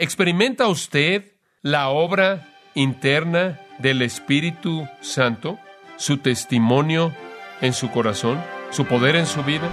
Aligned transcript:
¿Experimenta 0.00 0.68
usted 0.68 1.24
la 1.60 1.88
obra 1.88 2.46
interna 2.74 3.58
del 3.80 4.00
Espíritu 4.02 4.86
Santo? 5.00 5.58
¿Su 5.96 6.18
testimonio 6.18 7.12
en 7.60 7.72
su 7.72 7.90
corazón? 7.90 8.40
¿Su 8.70 8.84
poder 8.84 9.16
en 9.16 9.26
su 9.26 9.42
vida? 9.42 9.68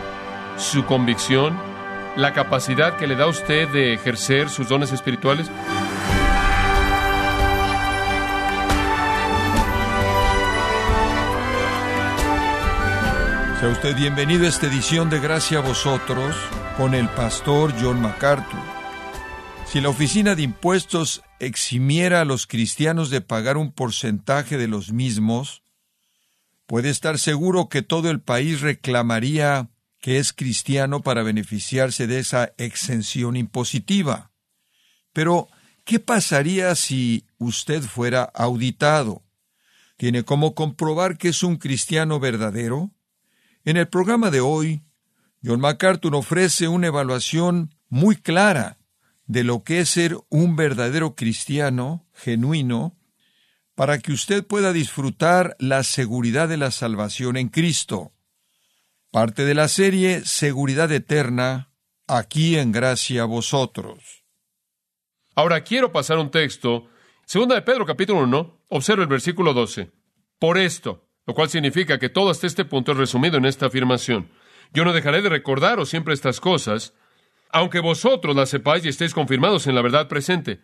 ¿Su 0.57 0.83
convicción? 0.85 1.55
¿La 2.15 2.33
capacidad 2.33 2.97
que 2.97 3.05
le 3.05 3.15
da 3.15 3.25
a 3.25 3.27
usted 3.27 3.69
de 3.69 3.93
ejercer 3.93 4.49
sus 4.49 4.67
dones 4.67 4.91
espirituales? 4.91 5.46
Sea 13.60 13.69
usted 13.69 13.96
bienvenido 13.96 14.46
a 14.46 14.49
esta 14.49 14.65
edición 14.65 15.12
de 15.12 15.19
Gracia 15.19 15.60
a 15.60 15.62
vosotros 15.62 16.35
con 16.77 16.95
el 16.95 17.07
pastor 17.09 17.71
John 17.80 18.02
MacArthur. 18.02 18.84
Si 19.76 19.81
la 19.81 19.89
Oficina 19.89 20.35
de 20.35 20.41
Impuestos 20.41 21.21
eximiera 21.38 22.21
a 22.21 22.25
los 22.25 22.47
cristianos 22.47 23.09
de 23.09 23.20
pagar 23.20 23.57
un 23.57 23.73
porcentaje 23.73 24.57
de 24.57 24.70
los 24.70 24.93
mismos, 24.93 25.63
puede 26.65 26.89
estar 26.89 27.20
seguro 27.20 27.67
que 27.67 27.81
todo 27.81 28.09
el 28.09 28.21
país 28.21 28.61
reclamaría 28.61 29.67
que 29.99 30.17
es 30.17 30.31
cristiano 30.31 31.01
para 31.01 31.23
beneficiarse 31.23 32.07
de 32.07 32.20
esa 32.20 32.53
exención 32.57 33.35
impositiva. 33.35 34.31
Pero, 35.11 35.49
¿qué 35.84 35.99
pasaría 35.99 36.73
si 36.76 37.26
usted 37.37 37.84
fuera 37.84 38.23
auditado? 38.34 39.23
¿Tiene 39.98 40.23
cómo 40.23 40.55
comprobar 40.55 41.17
que 41.17 41.27
es 41.27 41.43
un 41.43 41.57
cristiano 41.57 42.21
verdadero? 42.21 42.91
En 43.65 43.76
el 43.76 43.89
programa 43.89 44.31
de 44.31 44.39
hoy, 44.39 44.84
John 45.43 45.59
MacArthur 45.59 46.15
ofrece 46.15 46.70
una 46.70 46.87
evaluación 46.87 47.76
muy 47.89 48.15
clara 48.15 48.77
de 49.25 49.43
lo 49.43 49.63
que 49.63 49.79
es 49.79 49.89
ser 49.89 50.17
un 50.29 50.55
verdadero 50.55 51.15
cristiano 51.15 52.07
genuino 52.13 52.97
para 53.76 53.99
que 53.99 54.13
usted 54.13 54.45
pueda 54.45 54.71
disfrutar 54.71 55.55
la 55.59 55.84
seguridad 55.84 56.48
de 56.48 56.57
la 56.57 56.71
salvación 56.71 57.35
en 57.37 57.49
Cristo. 57.49 58.13
Parte 59.12 59.46
de 59.46 59.53
la 59.53 59.68
serie 59.68 60.21
Seguridad 60.26 60.91
Eterna, 60.91 61.71
aquí 62.07 62.57
en 62.57 62.71
gracia 62.71 63.23
a 63.23 63.26
vosotros. 63.26 64.23
Ahora 65.36 65.64
quiero 65.64 65.92
pasar 65.92 66.18
un 66.18 66.31
texto, 66.31 66.88
segunda 67.26 67.56
de 67.56 67.62
Pedro 67.62 67.86
capítulo 67.86 68.22
1, 68.22 68.62
observa 68.70 69.03
el 69.03 69.09
versículo 69.09 69.53
12. 69.53 69.92
Por 70.40 70.58
esto, 70.58 71.09
lo 71.26 71.34
cual 71.34 71.50
significa 71.50 72.00
que 72.00 72.09
todo 72.09 72.30
hasta 72.30 72.48
este 72.48 72.66
punto 72.66 72.94
es 72.94 72.98
resumido 72.98 73.38
en 73.38 73.46
esta 73.46 73.66
afirmación. 73.66 74.31
Yo 74.73 74.86
no 74.86 74.94
dejaré 74.94 75.22
de 75.22 75.30
recordaros 75.30 75.90
siempre 75.90 76.14
estas 76.14 76.40
cosas, 76.40 76.94
aunque 77.52 77.80
vosotros 77.80 78.36
las 78.36 78.50
sepáis 78.50 78.86
y 78.86 78.90
estéis 78.90 79.14
confirmados 79.14 79.68
en 79.68 79.76
la 79.76 79.82
verdad 79.82 80.08
presente. 80.08 80.62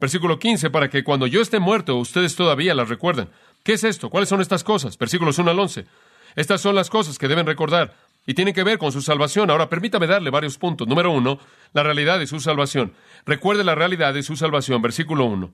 Versículo 0.00 0.38
15, 0.38 0.70
para 0.70 0.90
que 0.90 1.04
cuando 1.04 1.26
yo 1.26 1.40
esté 1.40 1.60
muerto, 1.60 1.96
ustedes 1.96 2.34
todavía 2.34 2.74
las 2.74 2.88
recuerden. 2.88 3.28
¿Qué 3.62 3.74
es 3.74 3.84
esto? 3.84 4.10
¿Cuáles 4.10 4.28
son 4.28 4.40
estas 4.40 4.64
cosas? 4.64 4.98
Versículos 4.98 5.38
1 5.38 5.50
al 5.50 5.58
11. 5.58 5.86
Estas 6.34 6.60
son 6.60 6.74
las 6.74 6.90
cosas 6.90 7.18
que 7.18 7.28
deben 7.28 7.46
recordar 7.46 7.94
y 8.26 8.34
tienen 8.34 8.54
que 8.54 8.64
ver 8.64 8.78
con 8.78 8.92
su 8.92 9.02
salvación. 9.02 9.50
Ahora, 9.50 9.68
permítame 9.68 10.06
darle 10.06 10.30
varios 10.30 10.58
puntos. 10.58 10.88
Número 10.88 11.10
uno, 11.10 11.38
la 11.72 11.82
realidad 11.82 12.18
de 12.18 12.26
su 12.26 12.40
salvación. 12.40 12.94
Recuerde 13.26 13.64
la 13.64 13.74
realidad 13.74 14.14
de 14.14 14.22
su 14.22 14.36
salvación. 14.36 14.82
Versículo 14.82 15.24
1. 15.26 15.52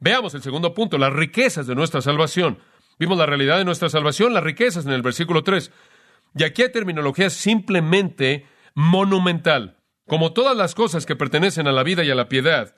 Veamos 0.00 0.34
el 0.34 0.42
segundo 0.42 0.72
punto, 0.74 0.98
las 0.98 1.12
riquezas 1.12 1.66
de 1.66 1.74
nuestra 1.74 2.00
salvación. 2.00 2.58
Vimos 2.98 3.18
la 3.18 3.26
realidad 3.26 3.58
de 3.58 3.64
nuestra 3.64 3.88
salvación, 3.88 4.34
las 4.34 4.42
riquezas 4.42 4.86
en 4.86 4.92
el 4.92 5.02
versículo 5.02 5.44
3. 5.44 5.70
Y 6.36 6.44
aquí 6.44 6.62
hay 6.62 6.72
terminología 6.72 7.28
simplemente 7.30 8.46
monumental. 8.74 9.76
Como 10.10 10.32
todas 10.32 10.56
las 10.56 10.74
cosas 10.74 11.06
que 11.06 11.14
pertenecen 11.14 11.68
a 11.68 11.72
la 11.72 11.84
vida 11.84 12.02
y 12.02 12.10
a 12.10 12.16
la 12.16 12.28
piedad, 12.28 12.74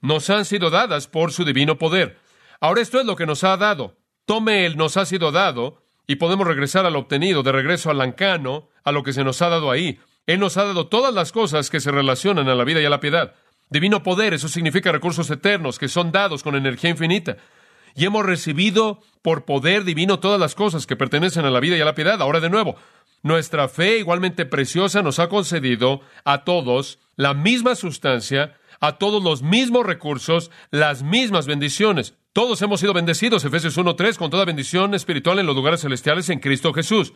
nos 0.00 0.30
han 0.30 0.46
sido 0.46 0.70
dadas 0.70 1.06
por 1.06 1.30
su 1.30 1.44
divino 1.44 1.76
poder. 1.76 2.16
Ahora 2.60 2.80
esto 2.80 2.98
es 2.98 3.04
lo 3.04 3.14
que 3.14 3.26
nos 3.26 3.44
ha 3.44 3.58
dado. 3.58 3.98
Tome 4.24 4.64
el 4.64 4.78
nos 4.78 4.96
ha 4.96 5.04
sido 5.04 5.32
dado 5.32 5.82
y 6.06 6.16
podemos 6.16 6.46
regresar 6.46 6.86
a 6.86 6.90
lo 6.90 7.00
obtenido, 7.00 7.42
de 7.42 7.52
regreso 7.52 7.90
al 7.90 7.98
lancano, 7.98 8.70
a 8.84 8.90
lo 8.90 9.02
que 9.02 9.12
se 9.12 9.22
nos 9.22 9.42
ha 9.42 9.50
dado 9.50 9.70
ahí. 9.70 10.00
Él 10.26 10.40
nos 10.40 10.56
ha 10.56 10.64
dado 10.64 10.86
todas 10.86 11.12
las 11.12 11.30
cosas 11.30 11.68
que 11.68 11.78
se 11.78 11.90
relacionan 11.90 12.48
a 12.48 12.54
la 12.54 12.64
vida 12.64 12.80
y 12.80 12.86
a 12.86 12.90
la 12.90 13.00
piedad. 13.00 13.34
Divino 13.68 14.02
poder, 14.02 14.32
eso 14.32 14.48
significa 14.48 14.92
recursos 14.92 15.28
eternos 15.30 15.78
que 15.78 15.88
son 15.88 16.10
dados 16.10 16.42
con 16.42 16.56
energía 16.56 16.88
infinita 16.88 17.36
y 17.94 18.06
hemos 18.06 18.24
recibido 18.24 19.00
por 19.20 19.44
poder 19.44 19.84
divino 19.84 20.20
todas 20.20 20.40
las 20.40 20.54
cosas 20.54 20.86
que 20.86 20.96
pertenecen 20.96 21.44
a 21.44 21.50
la 21.50 21.60
vida 21.60 21.76
y 21.76 21.80
a 21.80 21.84
la 21.84 21.94
piedad. 21.94 22.20
Ahora 22.20 22.40
de 22.40 22.50
nuevo, 22.50 22.76
nuestra 23.22 23.68
fe 23.68 23.98
igualmente 23.98 24.46
preciosa 24.46 25.02
nos 25.02 25.18
ha 25.18 25.28
concedido 25.28 26.00
a 26.24 26.44
todos 26.44 26.98
la 27.16 27.34
misma 27.34 27.74
sustancia, 27.74 28.56
a 28.80 28.98
todos 28.98 29.22
los 29.22 29.42
mismos 29.42 29.86
recursos, 29.86 30.50
las 30.70 31.02
mismas 31.02 31.46
bendiciones. 31.46 32.16
Todos 32.32 32.62
hemos 32.62 32.80
sido 32.80 32.94
bendecidos, 32.94 33.44
Efesios 33.44 33.78
1.3, 33.78 34.16
con 34.16 34.30
toda 34.30 34.44
bendición 34.44 34.94
espiritual 34.94 35.38
en 35.38 35.46
los 35.46 35.54
lugares 35.54 35.82
celestiales 35.82 36.30
en 36.30 36.40
Cristo 36.40 36.72
Jesús. 36.72 37.12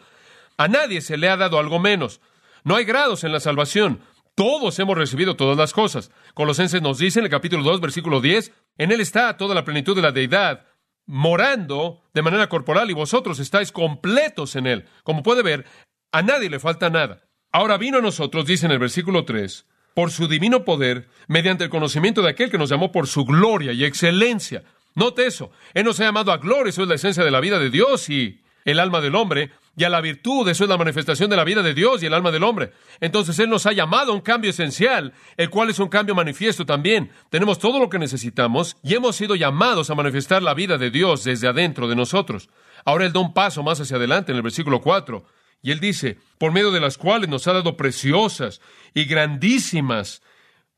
A 0.58 0.68
nadie 0.68 1.00
se 1.00 1.16
le 1.16 1.28
ha 1.28 1.36
dado 1.36 1.58
algo 1.58 1.80
menos. 1.80 2.20
No 2.62 2.76
hay 2.76 2.84
grados 2.84 3.24
en 3.24 3.32
la 3.32 3.40
salvación. 3.40 4.00
Todos 4.36 4.78
hemos 4.78 4.96
recibido 4.96 5.34
todas 5.34 5.56
las 5.56 5.72
cosas. 5.72 6.10
Colosenses 6.34 6.82
nos 6.82 6.98
dice 6.98 7.18
en 7.18 7.24
el 7.24 7.30
capítulo 7.30 7.62
2, 7.62 7.80
versículo 7.80 8.20
10, 8.20 8.52
en 8.78 8.92
Él 8.92 9.00
está 9.00 9.36
toda 9.36 9.54
la 9.54 9.64
plenitud 9.64 9.96
de 9.96 10.02
la 10.02 10.12
deidad, 10.12 10.66
morando 11.06 12.02
de 12.12 12.22
manera 12.22 12.48
corporal 12.48 12.90
y 12.90 12.94
vosotros 12.94 13.38
estáis 13.38 13.72
completos 13.72 14.54
en 14.54 14.66
Él. 14.66 14.84
Como 15.02 15.22
puede 15.22 15.42
ver, 15.42 15.64
a 16.12 16.22
nadie 16.22 16.50
le 16.50 16.58
falta 16.58 16.90
nada. 16.90 17.22
Ahora 17.52 17.78
vino 17.78 17.98
a 17.98 18.02
nosotros, 18.02 18.46
dice 18.46 18.66
en 18.66 18.72
el 18.72 18.78
versículo 18.78 19.24
3, 19.24 19.66
por 19.94 20.10
su 20.10 20.28
divino 20.28 20.64
poder, 20.64 21.08
mediante 21.26 21.64
el 21.64 21.70
conocimiento 21.70 22.22
de 22.22 22.30
aquel 22.30 22.50
que 22.50 22.58
nos 22.58 22.70
llamó 22.70 22.92
por 22.92 23.06
su 23.06 23.24
gloria 23.24 23.72
y 23.72 23.84
excelencia. 23.84 24.62
Note 24.94 25.26
eso, 25.26 25.50
Él 25.74 25.84
nos 25.84 26.00
ha 26.00 26.04
llamado 26.04 26.32
a 26.32 26.38
gloria, 26.38 26.70
eso 26.70 26.82
es 26.82 26.88
la 26.88 26.94
esencia 26.96 27.24
de 27.24 27.30
la 27.30 27.40
vida 27.40 27.58
de 27.58 27.70
Dios 27.70 28.08
y 28.10 28.42
el 28.66 28.80
alma 28.80 29.00
del 29.00 29.14
hombre, 29.14 29.52
y 29.76 29.84
a 29.84 29.88
la 29.88 30.00
virtud, 30.00 30.48
eso 30.48 30.64
es 30.64 30.70
la 30.70 30.76
manifestación 30.76 31.30
de 31.30 31.36
la 31.36 31.44
vida 31.44 31.62
de 31.62 31.72
Dios 31.72 32.02
y 32.02 32.06
el 32.06 32.14
alma 32.14 32.30
del 32.30 32.44
hombre. 32.44 32.72
Entonces 33.00 33.38
Él 33.38 33.48
nos 33.48 33.66
ha 33.66 33.72
llamado 33.72 34.12
a 34.12 34.14
un 34.14 34.22
cambio 34.22 34.50
esencial, 34.50 35.12
el 35.36 35.50
cual 35.50 35.70
es 35.70 35.78
un 35.78 35.88
cambio 35.88 36.14
manifiesto 36.14 36.66
también. 36.66 37.10
Tenemos 37.30 37.58
todo 37.58 37.78
lo 37.78 37.88
que 37.88 37.98
necesitamos 37.98 38.76
y 38.82 38.94
hemos 38.94 39.16
sido 39.16 39.34
llamados 39.34 39.90
a 39.90 39.94
manifestar 39.94 40.42
la 40.42 40.54
vida 40.54 40.78
de 40.78 40.90
Dios 40.90 41.24
desde 41.24 41.46
adentro 41.46 41.88
de 41.88 41.94
nosotros. 41.94 42.48
Ahora 42.84 43.04
Él 43.04 43.12
da 43.12 43.20
un 43.20 43.34
paso 43.34 43.62
más 43.62 43.80
hacia 43.80 43.96
adelante 43.96 44.32
en 44.32 44.36
el 44.36 44.42
versículo 44.42 44.80
4, 44.80 45.24
y 45.62 45.72
Él 45.72 45.80
dice, 45.80 46.18
por 46.38 46.52
medio 46.52 46.70
de 46.70 46.80
las 46.80 46.98
cuales 46.98 47.28
nos 47.28 47.46
ha 47.48 47.52
dado 47.52 47.76
preciosas 47.76 48.60
y 48.94 49.04
grandísimas 49.04 50.22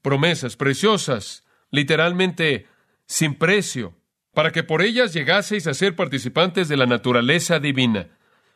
promesas, 0.03 0.57
preciosas, 0.57 1.45
literalmente 1.71 2.67
sin 3.07 3.35
precio, 3.35 3.95
para 4.33 4.53
que 4.53 4.63
por 4.63 4.83
ellas 4.83 5.13
llegaseis 5.13 5.67
a 5.67 5.75
ser 5.75 5.97
participantes 5.97 6.69
de 6.69 6.77
la 6.77 6.87
naturaleza 6.87 7.59
divina 7.59 8.09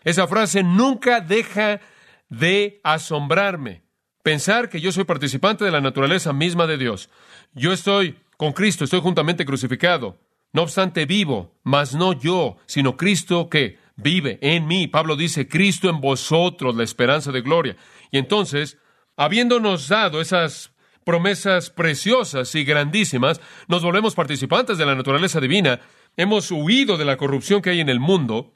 esa 0.05 0.27
frase 0.27 0.63
nunca 0.63 1.21
deja 1.21 1.81
de 2.29 2.81
asombrarme. 2.83 3.83
Pensar 4.23 4.69
que 4.69 4.81
yo 4.81 4.93
soy 4.93 5.05
participante 5.05 5.65
de 5.65 5.71
la 5.71 5.81
naturaleza 5.81 6.33
misma 6.33 6.67
de 6.67 6.79
Dios. 6.79 7.09
Yo 7.55 7.73
estoy 7.73 8.17
con 8.37 8.53
Cristo, 8.53 8.85
estoy 8.85 9.01
juntamente 9.01 9.45
crucificado. 9.45 10.19
No 10.53 10.63
obstante, 10.63 11.07
vivo, 11.07 11.55
mas 11.63 11.95
no 11.95 12.13
yo, 12.13 12.57
sino 12.67 12.97
Cristo 12.97 13.49
que 13.49 13.79
vive 14.03 14.39
en 14.43 14.67
mí. 14.67 14.89
Pablo 14.89 15.17
dice, 15.17 15.49
Cristo 15.49 15.89
en 15.89 16.01
vosotros, 16.01 16.75
la 16.75 16.85
esperanza 16.85 17.33
de 17.33 17.41
gloria. 17.41 17.77
Y 18.11 18.19
entonces, 18.19 18.79
habiéndonos 19.17 19.89
dado 19.89 20.21
esas 20.21 20.73
promesas 21.05 21.71
preciosas 21.71 22.55
y 22.55 22.65
grandísimas, 22.65 23.41
nos 23.69 23.83
volvemos 23.83 24.15
participantes 24.15 24.79
de 24.79 24.87
la 24.87 24.95
naturaleza 24.95 25.41
divina. 25.41 25.81
Hemos 26.17 26.51
huido 26.51 26.97
de 26.97 27.05
la 27.05 27.17
corrupción 27.17 27.63
que 27.63 27.71
hay 27.71 27.81
en 27.81 27.89
el 27.89 28.01
mundo 28.01 28.55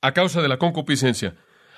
a 0.00 0.12
causa 0.12 0.42
de 0.42 0.48
la 0.48 0.58
concupiscencia. 0.58 1.36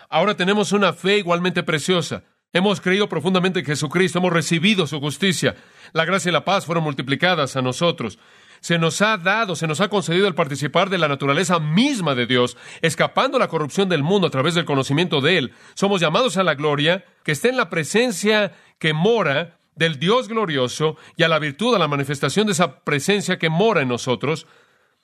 Ahora 0.08 0.34
tenemos 0.34 0.72
una 0.72 0.92
fe 0.92 1.18
igualmente 1.18 1.62
preciosa. 1.62 2.24
Hemos 2.52 2.80
creído 2.80 3.08
profundamente 3.08 3.60
en 3.60 3.66
Jesucristo, 3.66 4.18
hemos 4.18 4.32
recibido 4.32 4.86
su 4.88 4.98
justicia. 4.98 5.54
La 5.92 6.04
gracia 6.04 6.30
y 6.30 6.32
la 6.32 6.44
paz 6.44 6.66
fueron 6.66 6.82
multiplicadas 6.82 7.54
a 7.54 7.62
nosotros. 7.62 8.18
Se 8.60 8.78
nos 8.78 9.00
ha 9.00 9.16
dado, 9.16 9.56
se 9.56 9.66
nos 9.66 9.80
ha 9.80 9.88
concedido 9.88 10.28
el 10.28 10.34
participar 10.34 10.90
de 10.90 10.98
la 10.98 11.08
naturaleza 11.08 11.58
misma 11.58 12.14
de 12.14 12.26
Dios, 12.26 12.56
escapando 12.82 13.38
la 13.38 13.48
corrupción 13.48 13.88
del 13.88 14.02
mundo 14.02 14.26
a 14.26 14.30
través 14.30 14.54
del 14.54 14.66
conocimiento 14.66 15.20
de 15.20 15.38
Él. 15.38 15.52
Somos 15.74 16.00
llamados 16.00 16.36
a 16.36 16.42
la 16.42 16.54
gloria, 16.54 17.04
que 17.24 17.32
está 17.32 17.48
en 17.48 17.56
la 17.56 17.70
presencia 17.70 18.52
que 18.78 18.92
mora 18.92 19.58
del 19.74 19.98
Dios 19.98 20.28
glorioso 20.28 20.96
y 21.16 21.22
a 21.22 21.28
la 21.28 21.38
virtud, 21.38 21.74
a 21.74 21.78
la 21.78 21.88
manifestación 21.88 22.46
de 22.46 22.52
esa 22.52 22.80
presencia 22.80 23.38
que 23.38 23.48
mora 23.48 23.80
en 23.80 23.88
nosotros. 23.88 24.46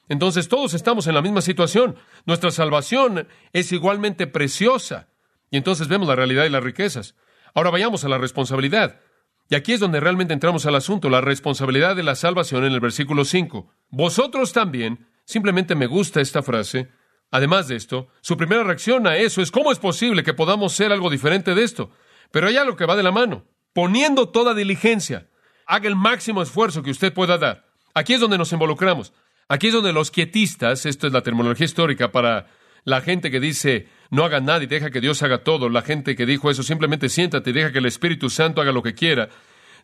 Entonces 0.08 0.48
todos 0.48 0.74
estamos 0.74 1.06
en 1.06 1.14
la 1.14 1.22
misma 1.22 1.40
situación. 1.40 1.96
Nuestra 2.26 2.50
salvación 2.50 3.26
es 3.54 3.72
igualmente 3.72 4.26
preciosa. 4.26 5.08
Y 5.50 5.56
entonces 5.56 5.88
vemos 5.88 6.08
la 6.08 6.16
realidad 6.16 6.44
y 6.44 6.50
las 6.50 6.62
riquezas. 6.62 7.14
Ahora 7.54 7.70
vayamos 7.70 8.04
a 8.04 8.08
la 8.08 8.18
responsabilidad. 8.18 9.00
Y 9.48 9.54
aquí 9.54 9.72
es 9.72 9.80
donde 9.80 10.00
realmente 10.00 10.34
entramos 10.34 10.66
al 10.66 10.74
asunto, 10.74 11.08
la 11.08 11.20
responsabilidad 11.20 11.94
de 11.94 12.02
la 12.02 12.16
salvación 12.16 12.64
en 12.64 12.72
el 12.72 12.80
versículo 12.80 13.24
5. 13.24 13.70
Vosotros 13.90 14.52
también, 14.52 15.08
simplemente 15.24 15.74
me 15.74 15.86
gusta 15.86 16.20
esta 16.20 16.42
frase. 16.42 16.88
Además 17.30 17.68
de 17.68 17.76
esto, 17.76 18.08
su 18.20 18.36
primera 18.36 18.64
reacción 18.64 19.06
a 19.06 19.16
eso 19.16 19.42
es 19.42 19.50
cómo 19.50 19.70
es 19.70 19.78
posible 19.78 20.24
que 20.24 20.34
podamos 20.34 20.72
ser 20.72 20.92
algo 20.92 21.10
diferente 21.10 21.54
de 21.54 21.62
esto. 21.62 21.90
Pero 22.32 22.48
hay 22.48 22.56
algo 22.56 22.76
que 22.76 22.86
va 22.86 22.96
de 22.96 23.02
la 23.04 23.12
mano. 23.12 23.46
Poniendo 23.72 24.30
toda 24.30 24.54
diligencia. 24.54 25.28
haga 25.66 25.88
el 25.88 25.96
máximo 25.96 26.42
esfuerzo 26.42 26.82
que 26.82 26.90
usted 26.90 27.12
pueda 27.12 27.38
dar. 27.38 27.66
Aquí 27.94 28.14
es 28.14 28.20
donde 28.20 28.38
nos 28.38 28.52
involucramos. 28.52 29.12
Aquí 29.48 29.68
es 29.68 29.72
donde 29.72 29.92
los 29.92 30.10
quietistas, 30.10 30.86
esto 30.86 31.06
es 31.06 31.12
la 31.12 31.22
terminología 31.22 31.64
histórica 31.64 32.10
para 32.10 32.46
la 32.86 33.02
gente 33.02 33.30
que 33.30 33.40
dice 33.40 33.88
no 34.10 34.24
haga 34.24 34.40
nada 34.40 34.62
y 34.62 34.66
deja 34.66 34.90
que 34.90 35.00
Dios 35.00 35.22
haga 35.22 35.42
todo, 35.42 35.68
la 35.68 35.82
gente 35.82 36.14
que 36.14 36.24
dijo 36.24 36.50
eso, 36.50 36.62
simplemente 36.62 37.08
siéntate 37.08 37.50
y 37.50 37.52
deja 37.52 37.72
que 37.72 37.80
el 37.80 37.86
Espíritu 37.86 38.30
Santo 38.30 38.62
haga 38.62 38.72
lo 38.72 38.82
que 38.82 38.94
quiera, 38.94 39.28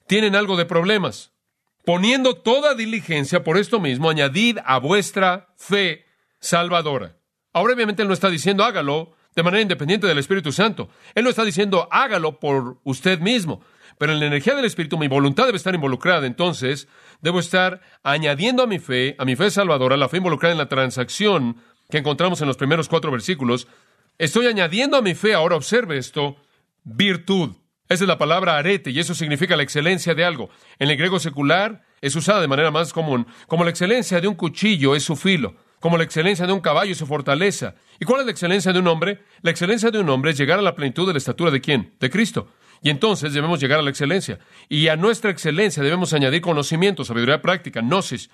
tienen 0.07 0.37
algo 0.37 0.57
de 0.57 0.65
problemas. 0.65 1.33
Poniendo 1.85 2.37
toda 2.37 2.77
diligencia 2.77 3.43
por 3.43 3.59
esto 3.59 3.81
mismo, 3.81 4.09
añadid 4.09 4.59
a 4.65 4.79
vuestra 4.79 5.49
fe 5.57 6.07
salvadora. 6.39 7.19
Ahora 7.53 7.75
obviamente 7.75 8.03
él 8.03 8.09
no 8.09 8.15
está 8.15 8.31
diciendo 8.31 8.63
hágalo 8.63 9.17
de 9.35 9.43
manera 9.43 9.63
independiente 9.63 10.07
del 10.07 10.19
Espíritu 10.19 10.53
Santo. 10.53 10.89
Él 11.17 11.25
no 11.25 11.31
está 11.31 11.45
diciendo 11.45 11.89
hágalo 11.91 12.39
por 12.39 12.81
usted 12.85 13.19
mismo. 13.19 13.63
Pero 13.99 14.13
en 14.13 14.21
la 14.21 14.27
energía 14.27 14.55
del 14.55 14.65
Espíritu 14.65 14.97
mi 14.97 15.09
voluntad 15.09 15.47
debe 15.47 15.57
estar 15.57 15.75
involucrada. 15.75 16.25
Entonces, 16.27 16.87
debo 17.21 17.41
estar 17.41 17.81
añadiendo 18.05 18.63
a 18.63 18.67
mi 18.69 18.79
fe, 18.79 19.17
a 19.19 19.25
mi 19.25 19.35
fe 19.35 19.51
salvadora, 19.51 19.97
la 19.97 20.09
fe 20.09 20.19
involucrada 20.19 20.53
en 20.53 20.59
la 20.59 20.69
transacción 20.69 21.57
que 21.93 21.99
encontramos 21.99 22.41
en 22.41 22.49
los 22.49 22.57
primeros 22.57 22.89
cuatro 22.89 23.13
versículos. 23.13 23.69
Estoy 24.17 24.47
añadiendo 24.47 24.97
a 24.97 25.03
mi 25.03 25.15
fe, 25.15 25.35
ahora 25.35 25.57
observe 25.57 25.99
esto, 25.99 26.37
virtud. 26.85 27.51
Esa 27.87 28.05
es 28.05 28.09
la 28.09 28.17
palabra 28.17 28.57
arete 28.57 28.91
y 28.91 28.99
eso 28.99 29.15
significa 29.15 29.57
la 29.57 29.63
excelencia 29.63 30.15
de 30.15 30.25
algo. 30.25 30.49
En 30.79 30.89
el 30.89 30.97
griego 30.97 31.21
secular 31.21 31.83
es 32.01 32.17
usada 32.17 32.41
de 32.41 32.49
manera 32.49 32.71
más 32.71 32.95
común 32.95 33.27
como 33.47 33.63
la 33.63 33.69
excelencia 33.69 34.23
de 34.23 34.27
un 34.27 34.37
cuchillo 34.37 34.97
es 34.97 35.03
su 35.03 35.17
filo, 35.17 35.55
como 35.81 35.99
la 35.99 36.05
excelencia 36.05 36.47
de 36.47 36.55
un 36.55 36.61
caballo 36.61 36.93
es 36.93 36.99
su 36.99 37.07
fortaleza. 37.07 37.75
¿Y 38.01 38.07
cuál 38.07 38.21
es 38.21 38.27
la 38.27 38.33
excelencia 38.33 38.73
de 38.73 38.79
un 38.79 38.89
hombre? 38.89 39.23
La 39.43 39.51
excelencia 39.51 39.91
de 39.91 39.99
un 39.99 40.09
hombre 40.09 40.31
es 40.31 40.39
llegar 40.39 40.59
a 40.59 40.63
la 40.63 40.75
plenitud 40.75 41.07
de 41.07 41.13
la 41.13 41.19
estatura 41.19 41.51
de 41.51 41.61
quién? 41.61 41.93
De 42.01 42.09
Cristo. 42.09 42.49
Y 42.81 42.89
entonces 42.89 43.35
debemos 43.35 43.61
llegar 43.61 43.81
a 43.81 43.83
la 43.83 43.91
excelencia. 43.91 44.39
Y 44.71 44.89
a 44.89 44.97
nuestra 44.97 45.31
excelencia 45.31 45.83
debemos 45.83 46.15
añadir 46.15 46.41
conocimiento, 46.41 47.05
sabiduría 47.05 47.43
práctica, 47.43 47.83
gnosis. 47.83 48.31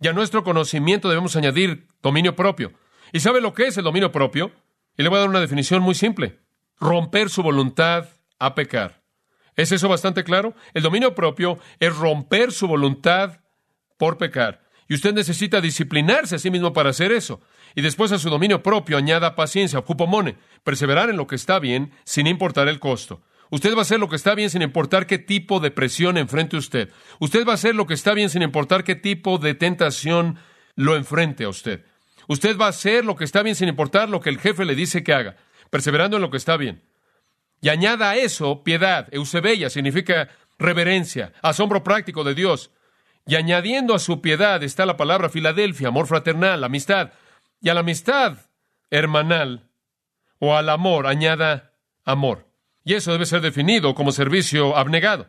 Y 0.00 0.06
a 0.06 0.12
nuestro 0.12 0.44
conocimiento 0.44 1.08
debemos 1.08 1.34
añadir 1.34 1.88
dominio 2.00 2.36
propio. 2.36 2.72
¿Y 3.12 3.20
sabe 3.20 3.40
lo 3.40 3.54
que 3.54 3.66
es 3.66 3.76
el 3.76 3.84
dominio 3.84 4.12
propio? 4.12 4.52
Y 4.96 5.02
le 5.02 5.08
voy 5.08 5.16
a 5.16 5.20
dar 5.20 5.28
una 5.28 5.40
definición 5.40 5.82
muy 5.82 5.94
simple. 5.94 6.38
Romper 6.78 7.30
su 7.30 7.42
voluntad 7.42 8.08
a 8.38 8.54
pecar. 8.54 9.02
¿Es 9.56 9.72
eso 9.72 9.88
bastante 9.88 10.24
claro? 10.24 10.54
El 10.74 10.82
dominio 10.82 11.14
propio 11.14 11.58
es 11.78 11.94
romper 11.94 12.52
su 12.52 12.66
voluntad 12.66 13.40
por 13.98 14.16
pecar. 14.16 14.62
Y 14.88 14.94
usted 14.94 15.14
necesita 15.14 15.60
disciplinarse 15.60 16.36
a 16.36 16.38
sí 16.38 16.50
mismo 16.50 16.72
para 16.72 16.90
hacer 16.90 17.12
eso. 17.12 17.40
Y 17.74 17.82
después 17.82 18.10
a 18.12 18.18
su 18.18 18.30
dominio 18.30 18.62
propio 18.62 18.96
añada 18.96 19.36
paciencia, 19.36 19.78
ocupomone, 19.78 20.36
perseverar 20.64 21.10
en 21.10 21.16
lo 21.16 21.26
que 21.26 21.36
está 21.36 21.58
bien 21.58 21.92
sin 22.04 22.26
importar 22.26 22.68
el 22.68 22.80
costo. 22.80 23.22
Usted 23.50 23.74
va 23.74 23.80
a 23.80 23.82
hacer 23.82 24.00
lo 24.00 24.08
que 24.08 24.16
está 24.16 24.34
bien 24.34 24.50
sin 24.50 24.62
importar 24.62 25.06
qué 25.06 25.18
tipo 25.18 25.60
de 25.60 25.70
presión 25.70 26.16
enfrente 26.16 26.56
usted. 26.56 26.90
Usted 27.18 27.46
va 27.46 27.52
a 27.52 27.54
hacer 27.54 27.74
lo 27.74 27.86
que 27.86 27.94
está 27.94 28.14
bien 28.14 28.30
sin 28.30 28.42
importar 28.42 28.84
qué 28.84 28.94
tipo 28.94 29.38
de 29.38 29.54
tentación 29.54 30.38
lo 30.76 30.96
enfrente 30.96 31.44
a 31.44 31.48
usted. 31.48 31.84
Usted 32.30 32.56
va 32.56 32.66
a 32.66 32.68
hacer 32.68 33.04
lo 33.04 33.16
que 33.16 33.24
está 33.24 33.42
bien 33.42 33.56
sin 33.56 33.68
importar 33.68 34.08
lo 34.08 34.20
que 34.20 34.30
el 34.30 34.38
jefe 34.38 34.64
le 34.64 34.76
dice 34.76 35.02
que 35.02 35.12
haga, 35.12 35.34
perseverando 35.68 36.16
en 36.16 36.22
lo 36.22 36.30
que 36.30 36.36
está 36.36 36.56
bien. 36.56 36.80
Y 37.60 37.70
añada 37.70 38.10
a 38.10 38.16
eso 38.16 38.62
piedad. 38.62 39.08
Eusebella 39.10 39.68
significa 39.68 40.28
reverencia, 40.56 41.32
asombro 41.42 41.82
práctico 41.82 42.22
de 42.22 42.36
Dios. 42.36 42.70
Y 43.26 43.34
añadiendo 43.34 43.96
a 43.96 43.98
su 43.98 44.20
piedad 44.20 44.62
está 44.62 44.86
la 44.86 44.96
palabra 44.96 45.28
Filadelfia, 45.28 45.88
amor 45.88 46.06
fraternal, 46.06 46.62
amistad. 46.62 47.10
Y 47.60 47.68
a 47.68 47.74
la 47.74 47.80
amistad 47.80 48.38
hermanal 48.90 49.68
o 50.38 50.54
al 50.54 50.68
amor 50.68 51.08
añada 51.08 51.72
amor. 52.04 52.46
Y 52.84 52.94
eso 52.94 53.10
debe 53.10 53.26
ser 53.26 53.40
definido 53.40 53.96
como 53.96 54.12
servicio 54.12 54.76
abnegado. 54.76 55.26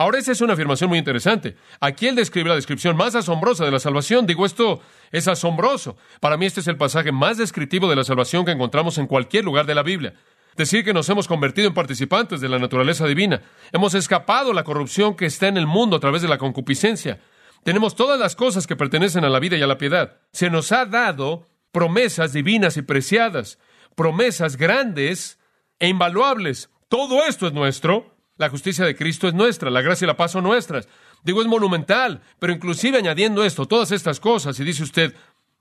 Ahora, 0.00 0.18
esa 0.18 0.32
es 0.32 0.40
una 0.40 0.54
afirmación 0.54 0.88
muy 0.88 0.98
interesante. 0.98 1.56
Aquí 1.78 2.06
él 2.06 2.14
describe 2.14 2.48
la 2.48 2.54
descripción 2.54 2.96
más 2.96 3.14
asombrosa 3.14 3.66
de 3.66 3.70
la 3.70 3.78
salvación. 3.78 4.26
Digo, 4.26 4.46
esto 4.46 4.80
es 5.12 5.28
asombroso. 5.28 5.98
Para 6.20 6.38
mí 6.38 6.46
este 6.46 6.60
es 6.60 6.68
el 6.68 6.78
pasaje 6.78 7.12
más 7.12 7.36
descriptivo 7.36 7.86
de 7.86 7.96
la 7.96 8.04
salvación 8.04 8.46
que 8.46 8.52
encontramos 8.52 8.96
en 8.96 9.06
cualquier 9.06 9.44
lugar 9.44 9.66
de 9.66 9.74
la 9.74 9.82
Biblia. 9.82 10.14
Decir 10.56 10.86
que 10.86 10.94
nos 10.94 11.06
hemos 11.10 11.28
convertido 11.28 11.68
en 11.68 11.74
participantes 11.74 12.40
de 12.40 12.48
la 12.48 12.58
naturaleza 12.58 13.06
divina. 13.06 13.42
Hemos 13.72 13.92
escapado 13.92 14.54
la 14.54 14.64
corrupción 14.64 15.16
que 15.16 15.26
está 15.26 15.48
en 15.48 15.58
el 15.58 15.66
mundo 15.66 15.96
a 15.96 16.00
través 16.00 16.22
de 16.22 16.28
la 16.28 16.38
concupiscencia. 16.38 17.20
Tenemos 17.62 17.94
todas 17.94 18.18
las 18.18 18.36
cosas 18.36 18.66
que 18.66 18.76
pertenecen 18.76 19.26
a 19.26 19.28
la 19.28 19.38
vida 19.38 19.58
y 19.58 19.62
a 19.62 19.66
la 19.66 19.76
piedad. 19.76 20.16
Se 20.32 20.48
nos 20.48 20.72
ha 20.72 20.86
dado 20.86 21.46
promesas 21.72 22.32
divinas 22.32 22.78
y 22.78 22.82
preciadas, 22.82 23.58
promesas 23.96 24.56
grandes 24.56 25.38
e 25.78 25.88
invaluables. 25.88 26.70
Todo 26.88 27.22
esto 27.26 27.46
es 27.46 27.52
nuestro. 27.52 28.09
La 28.40 28.48
justicia 28.48 28.86
de 28.86 28.96
Cristo 28.96 29.28
es 29.28 29.34
nuestra, 29.34 29.68
la 29.68 29.82
gracia 29.82 30.06
y 30.06 30.08
la 30.08 30.16
paz 30.16 30.32
son 30.32 30.44
nuestras. 30.44 30.88
Digo, 31.22 31.42
es 31.42 31.46
monumental, 31.46 32.22
pero 32.38 32.54
inclusive 32.54 32.96
añadiendo 32.96 33.44
esto, 33.44 33.66
todas 33.66 33.92
estas 33.92 34.18
cosas, 34.18 34.58
y 34.58 34.64
dice 34.64 34.82
usted, 34.82 35.14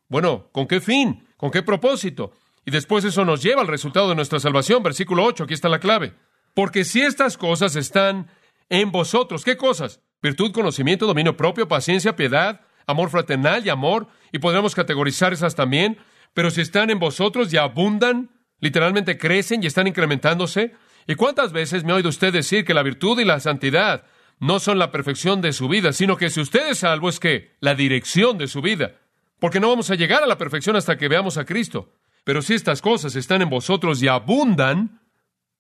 bueno, 0.08 0.48
¿con 0.54 0.66
qué 0.66 0.80
fin? 0.80 1.28
¿Con 1.36 1.52
qué 1.52 1.62
propósito? 1.62 2.32
Y 2.66 2.72
después 2.72 3.04
eso 3.04 3.26
nos 3.26 3.44
lleva 3.44 3.60
al 3.60 3.68
resultado 3.68 4.08
de 4.08 4.16
nuestra 4.16 4.40
salvación. 4.40 4.82
Versículo 4.82 5.26
8, 5.26 5.44
aquí 5.44 5.54
está 5.54 5.68
la 5.68 5.82
clave. 5.82 6.14
Porque 6.54 6.86
si 6.86 7.02
estas 7.02 7.38
cosas 7.38 7.76
están 7.76 8.30
en 8.70 8.94
vosotros, 8.94 9.44
¿qué 9.44 9.58
cosas? 9.58 10.00
Virtud, 10.22 10.54
conocimiento, 10.54 11.06
dominio 11.06 11.36
propio, 11.36 11.68
paciencia, 11.68 12.16
piedad, 12.16 12.62
amor 12.88 13.10
fraternal 13.10 13.66
y 13.66 13.70
amor, 13.70 14.08
y 14.32 14.40
podremos 14.40 14.74
categorizar 14.74 15.34
esas 15.34 15.54
también, 15.54 15.98
pero 16.34 16.50
si 16.50 16.62
están 16.62 16.92
en 16.92 17.00
vosotros 17.00 17.52
y 17.52 17.58
abundan, 17.58 18.30
literalmente 18.62 19.18
crecen 19.18 19.62
y 19.62 19.68
están 19.68 19.88
incrementándose. 19.88 20.76
¿Y 21.10 21.16
cuántas 21.16 21.54
veces 21.54 21.84
me 21.84 21.92
ha 21.92 21.96
oído 21.96 22.10
usted 22.10 22.32
decir 22.32 22.64
que 22.64 22.76
la 22.76 22.84
virtud 22.84 23.20
y 23.20 23.26
la 23.26 23.40
santidad 23.40 24.04
no 24.40 24.60
son 24.60 24.78
la 24.78 24.92
perfección 24.92 25.42
de 25.42 25.54
su 25.54 25.68
vida, 25.68 25.92
sino 25.92 26.18
que 26.18 26.30
si 26.30 26.40
usted 26.40 26.70
es 26.70 26.78
salvo 26.78 27.10
es 27.10 27.20
que 27.20 27.56
la 27.62 27.74
dirección 27.74 28.38
de 28.38 28.48
su 28.48 28.62
vida? 28.62 28.92
Porque 29.40 29.60
no 29.60 29.70
vamos 29.70 29.90
a 29.90 29.96
llegar 29.96 30.22
a 30.22 30.28
la 30.28 30.38
perfección 30.38 30.76
hasta 30.76 31.00
que 31.00 31.08
veamos 31.08 31.40
a 31.40 31.46
Cristo. 31.46 31.96
Pero 32.24 32.44
si 32.44 32.54
estas 32.54 32.80
cosas 32.84 33.16
están 33.16 33.42
en 33.42 33.50
vosotros 33.50 34.04
y 34.04 34.08
abundan, 34.08 35.02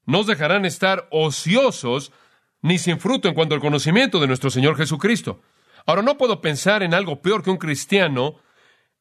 no 0.05 0.19
os 0.19 0.27
dejarán 0.27 0.65
estar 0.65 1.07
ociosos 1.09 2.11
ni 2.61 2.77
sin 2.77 2.99
fruto 2.99 3.27
en 3.27 3.33
cuanto 3.33 3.55
al 3.55 3.61
conocimiento 3.61 4.19
de 4.19 4.27
nuestro 4.27 4.51
Señor 4.51 4.77
Jesucristo. 4.77 5.41
Ahora 5.87 6.03
no 6.03 6.15
puedo 6.19 6.41
pensar 6.41 6.83
en 6.83 6.93
algo 6.93 7.23
peor 7.23 7.41
que 7.41 7.49
un 7.49 7.57
cristiano 7.57 8.35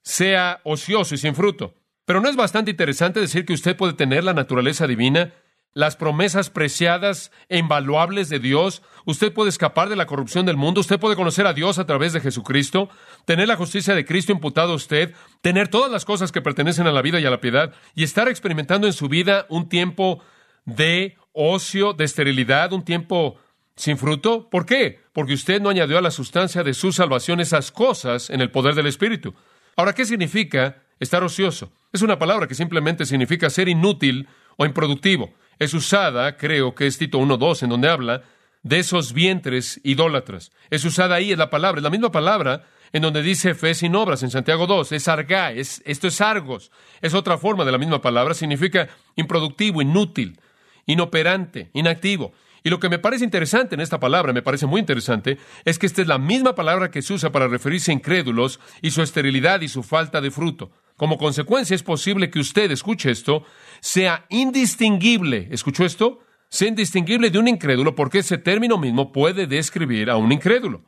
sea 0.01 0.63
ocioso 0.65 1.15
y 1.15 1.19
sin 1.19 1.35
fruto. 1.35 1.75
Pero 2.07 2.23
no 2.23 2.31
es 2.31 2.37
bastante 2.37 2.71
interesante 2.71 3.21
decir 3.21 3.45
que 3.45 3.53
usted 3.53 3.77
puede 3.77 3.93
tener 3.93 4.25
la 4.25 4.33
naturaleza 4.33 4.87
divina 4.87 5.35
las 5.75 5.97
promesas 5.97 6.51
preciadas 6.51 7.31
e 7.49 7.59
invaluables 7.59 8.29
de 8.29 8.39
Dios. 8.39 8.83
Usted 9.05 9.33
puede 9.33 9.51
escapar 9.51 9.89
de 9.89 9.97
la 9.97 10.07
corrupción 10.07 10.47
del 10.47 10.57
mundo. 10.57 10.81
Usted 10.81 10.99
puede 10.99 11.17
conocer 11.17 11.47
a 11.47 11.53
Dios 11.53 11.79
a 11.79 11.87
través 11.87 12.13
de 12.13 12.21
Jesucristo, 12.21 12.89
tener 13.25 13.49
la 13.49 13.57
justicia 13.57 13.95
de 13.95 14.05
Cristo 14.05 14.33
imputada 14.33 14.73
a 14.73 14.77
usted, 14.77 15.15
tener 15.41 15.69
todas 15.69 15.91
las 15.91 16.05
cosas 16.05 16.33
que 16.33 16.43
pertenecen 16.43 16.87
a 16.87 16.93
la 16.93 17.03
vida 17.03 17.21
y 17.21 17.27
a 17.27 17.31
la 17.31 17.41
piedad 17.41 17.73
y 17.95 18.03
estar 18.03 18.29
experimentando 18.29 18.87
en 18.87 18.93
su 18.93 19.09
vida 19.09 19.47
un 19.49 19.69
tiempo 19.69 20.23
de 20.65 21.17
ocio, 21.33 21.93
de 21.93 22.05
esterilidad, 22.05 22.73
un 22.73 22.85
tiempo 22.85 23.39
sin 23.77 23.97
fruto. 23.97 24.51
¿Por 24.51 24.67
qué? 24.67 25.01
Porque 25.13 25.35
usted 25.35 25.61
no 25.61 25.69
añadió 25.69 25.99
a 25.99 26.03
la 26.03 26.11
sustancia 26.11 26.65
de 26.65 26.75
su 26.75 26.93
salvación 26.93 27.41
esas 27.41 27.71
cosas 27.71 28.31
en 28.31 28.41
el 28.41 28.51
poder 28.51 28.75
del 28.75 28.87
Espíritu. 28.87 29.35
Ahora, 29.77 29.93
¿qué 29.93 30.05
significa 30.05 30.83
estar 30.99 31.23
ocioso? 31.23 31.73
Es 31.93 32.03
una 32.03 32.19
palabra 32.19 32.49
que 32.49 32.57
simplemente 32.57 33.07
significa 33.07 33.49
ser 33.49 33.69
inútil 33.69 34.29
o 34.59 34.67
improductivo 34.67 35.33
es 35.59 35.75
usada, 35.75 36.37
creo 36.37 36.75
que 36.75 36.87
es 36.87 36.99
Tito 36.99 37.19
1.2, 37.19 37.63
en 37.63 37.71
donde 37.71 37.89
habla 37.89 38.23
de 38.63 38.79
esos 38.79 39.13
vientres 39.13 39.81
idólatras. 39.83 40.53
Es 40.71 40.85
usada 40.85 41.17
ahí, 41.17 41.33
es 41.33 41.39
la 41.39 41.51
palabra, 41.51 41.79
es 41.79 41.83
la 41.83 41.91
misma 41.91 42.13
palabra 42.13 42.65
en 42.93 43.03
donde 43.03 43.23
dice 43.23 43.55
fe 43.55 43.75
sin 43.75 43.95
obras 43.95 44.23
en 44.23 44.31
Santiago 44.31 44.67
2, 44.67 44.93
es 44.93 45.09
argá, 45.09 45.53
es, 45.53 45.83
esto 45.85 46.09
es 46.09 46.21
argos, 46.21 46.71
es 47.03 47.15
otra 47.15 47.37
forma 47.37 47.65
de 47.65 47.73
la 47.73 47.79
misma 47.79 48.01
palabra, 48.01 48.35
significa 48.35 48.89
improductivo, 49.15 49.83
inútil, 49.83 50.41
inoperante, 50.87 51.71
inactivo. 51.75 52.33
Y 52.65 52.71
lo 52.71 52.81
que 52.81 52.89
me 52.89 52.99
parece 52.99 53.25
interesante 53.25 53.75
en 53.75 53.83
esta 53.83 54.01
palabra, 54.01 54.33
me 54.33 54.43
parece 54.43 54.67
muy 54.67 54.81
interesante, 54.81 55.39
es 55.65 55.79
que 55.79 55.87
esta 55.87 56.03
es 56.03 56.09
la 56.09 56.19
misma 56.19 56.55
palabra 56.55 56.91
que 56.91 57.03
se 57.03 57.13
usa 57.13 57.31
para 57.31 57.47
referirse 57.47 57.91
a 57.91 57.95
incrédulos 57.95 58.59
y 58.81 58.91
su 58.91 59.03
esterilidad 59.03 59.61
y 59.61 59.69
su 59.69 59.83
falta 59.83 60.21
de 60.21 60.31
fruto. 60.31 60.71
Como 60.99 61.17
consecuencia 61.17 61.77
es 61.77 61.85
posible 61.85 62.29
que 62.29 62.41
usted, 62.41 62.73
escuche 62.73 63.13
esto, 63.13 63.45
sea 63.79 64.27
indistinguible. 64.31 65.47
¿Escuchó 65.53 65.85
esto? 65.85 66.25
Sea 66.51 66.67
indistinguible 66.67 67.31
de 67.31 67.39
un 67.39 67.47
incrédulo 67.47 67.95
porque 67.95 68.19
ese 68.19 68.37
término 68.37 68.79
mismo 68.79 69.13
puede 69.13 69.47
describir 69.47 70.11
a 70.11 70.17
un 70.17 70.33
incrédulo. 70.33 70.85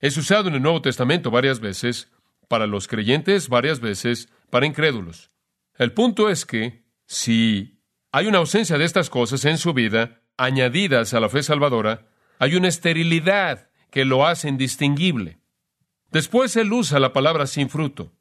Es 0.00 0.16
usado 0.16 0.48
en 0.48 0.56
el 0.56 0.62
Nuevo 0.62 0.82
Testamento 0.82 1.30
varias 1.30 1.60
veces 1.60 2.10
para 2.48 2.66
los 2.66 2.88
creyentes, 2.88 3.48
varias 3.48 3.78
veces 3.78 4.28
para 4.50 4.66
incrédulos. 4.66 5.30
El 5.78 5.92
punto 5.92 6.30
es 6.30 6.44
que 6.44 6.82
si 7.06 7.80
hay 8.10 8.26
una 8.26 8.38
ausencia 8.38 8.76
de 8.76 8.84
estas 8.84 9.08
cosas 9.08 9.44
en 9.44 9.58
su 9.58 9.72
vida, 9.72 10.20
añadidas 10.36 11.14
a 11.14 11.20
la 11.20 11.28
fe 11.28 11.44
salvadora, 11.44 12.08
hay 12.40 12.56
una 12.56 12.66
esterilidad 12.66 13.70
que 13.92 14.04
lo 14.04 14.26
hace 14.26 14.48
indistinguible. 14.48 15.38
Después 16.10 16.56
él 16.56 16.72
usa 16.72 16.98
la 16.98 17.12
palabra 17.12 17.46
sin 17.46 17.68
fruto. 17.68 18.13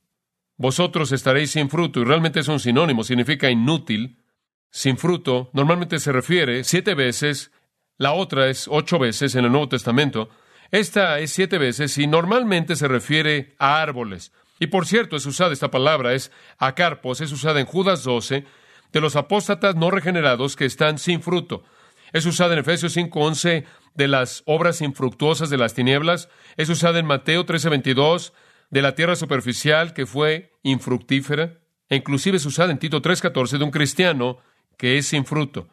Vosotros 0.64 1.12
estaréis 1.12 1.52
sin 1.52 1.70
fruto, 1.70 2.00
y 2.00 2.06
realmente 2.06 2.40
es 2.40 2.48
un 2.48 2.58
sinónimo, 2.58 3.04
significa 3.04 3.50
inútil. 3.50 4.24
Sin 4.72 4.98
fruto, 4.98 5.50
normalmente 5.52 6.00
se 6.00 6.14
refiere 6.14 6.64
siete 6.64 6.96
veces, 6.96 7.52
la 7.98 8.14
otra 8.14 8.48
es 8.48 8.70
ocho 8.72 8.98
veces 8.98 9.36
en 9.36 9.44
el 9.44 9.52
Nuevo 9.52 9.68
Testamento, 9.68 10.30
Esta 10.72 11.20
es 11.20 11.34
siete 11.34 11.58
veces 11.58 11.98
y 11.98 12.08
normalmente 12.08 12.78
se 12.78 12.88
refiere 12.88 13.56
a 13.60 13.82
árboles. 13.82 14.32
Y 14.58 14.68
por 14.68 14.86
cierto, 14.86 15.18
es 15.18 15.26
usada 15.26 15.52
esta 15.52 15.70
palabra, 15.70 16.14
es 16.14 16.32
acarpos, 16.58 17.20
es 17.20 17.34
usada 17.34 17.60
en 17.60 17.66
Judas 17.66 18.06
12, 18.06 18.46
de 18.94 19.02
los 19.02 19.18
apóstatas 19.18 19.76
no 19.76 19.92
regenerados 19.92 20.56
que 20.56 20.64
están 20.64 20.98
sin 20.98 21.22
fruto. 21.22 21.66
Es 22.14 22.26
usada 22.26 22.54
en 22.54 22.60
Efesios 22.60 22.96
5:11 22.96 23.66
de 23.96 24.08
las 24.08 24.44
obras 24.46 24.80
infructuosas 24.80 25.50
de 25.50 25.58
las 25.58 25.74
tinieblas. 25.74 26.30
Es 26.56 26.70
usada 26.70 27.00
en 27.00 27.06
Mateo 27.06 27.46
13:22 27.46 28.32
de 28.74 28.82
la 28.82 28.96
tierra 28.96 29.16
superficial 29.16 29.94
que 29.94 30.08
fue 30.08 30.52
infructífera. 30.64 31.60
E 31.90 31.96
inclusive 31.96 32.38
es 32.38 32.46
usada 32.46 32.72
en 32.72 32.80
Tito 32.80 33.02
3:14 33.04 33.60
de 33.60 33.64
un 33.64 33.70
cristiano 33.70 34.40
que 34.78 34.98
es 34.98 35.06
sin 35.06 35.26
fruto. 35.26 35.70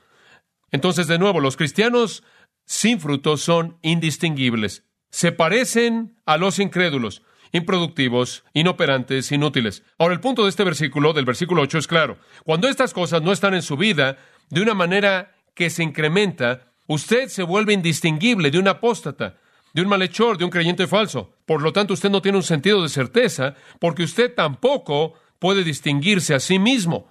Entonces, 0.70 1.06
de 1.06 1.18
nuevo, 1.18 1.40
los 1.40 1.56
cristianos 1.56 2.22
sin 2.66 3.00
fruto 3.00 3.38
son 3.38 3.78
indistinguibles. 3.80 4.84
Se 5.08 5.32
parecen 5.32 6.20
a 6.26 6.36
los 6.36 6.58
incrédulos, 6.58 7.22
improductivos, 7.52 8.44
inoperantes, 8.52 9.32
inútiles. 9.32 9.82
Ahora, 9.98 10.12
el 10.12 10.20
punto 10.20 10.44
de 10.44 10.50
este 10.50 10.62
versículo, 10.62 11.14
del 11.14 11.24
versículo 11.24 11.62
8, 11.62 11.78
es 11.78 11.86
claro. 11.86 12.18
Cuando 12.44 12.68
estas 12.68 12.92
cosas 12.92 13.22
no 13.22 13.32
están 13.32 13.54
en 13.54 13.62
su 13.62 13.78
vida 13.78 14.18
de 14.50 14.60
una 14.60 14.74
manera 14.74 15.34
que 15.54 15.70
se 15.70 15.82
incrementa, 15.82 16.74
usted 16.86 17.28
se 17.28 17.44
vuelve 17.44 17.72
indistinguible 17.72 18.50
de 18.50 18.58
un 18.58 18.68
apóstata, 18.68 19.38
de 19.72 19.82
un 19.82 19.88
malhechor, 19.88 20.38
de 20.38 20.44
un 20.44 20.50
creyente 20.50 20.86
falso. 20.86 21.34
Por 21.46 21.62
lo 21.62 21.72
tanto, 21.72 21.94
usted 21.94 22.10
no 22.10 22.22
tiene 22.22 22.38
un 22.38 22.44
sentido 22.44 22.82
de 22.82 22.88
certeza, 22.88 23.54
porque 23.78 24.02
usted 24.02 24.34
tampoco 24.34 25.14
puede 25.38 25.64
distinguirse 25.64 26.34
a 26.34 26.40
sí 26.40 26.58
mismo. 26.58 27.08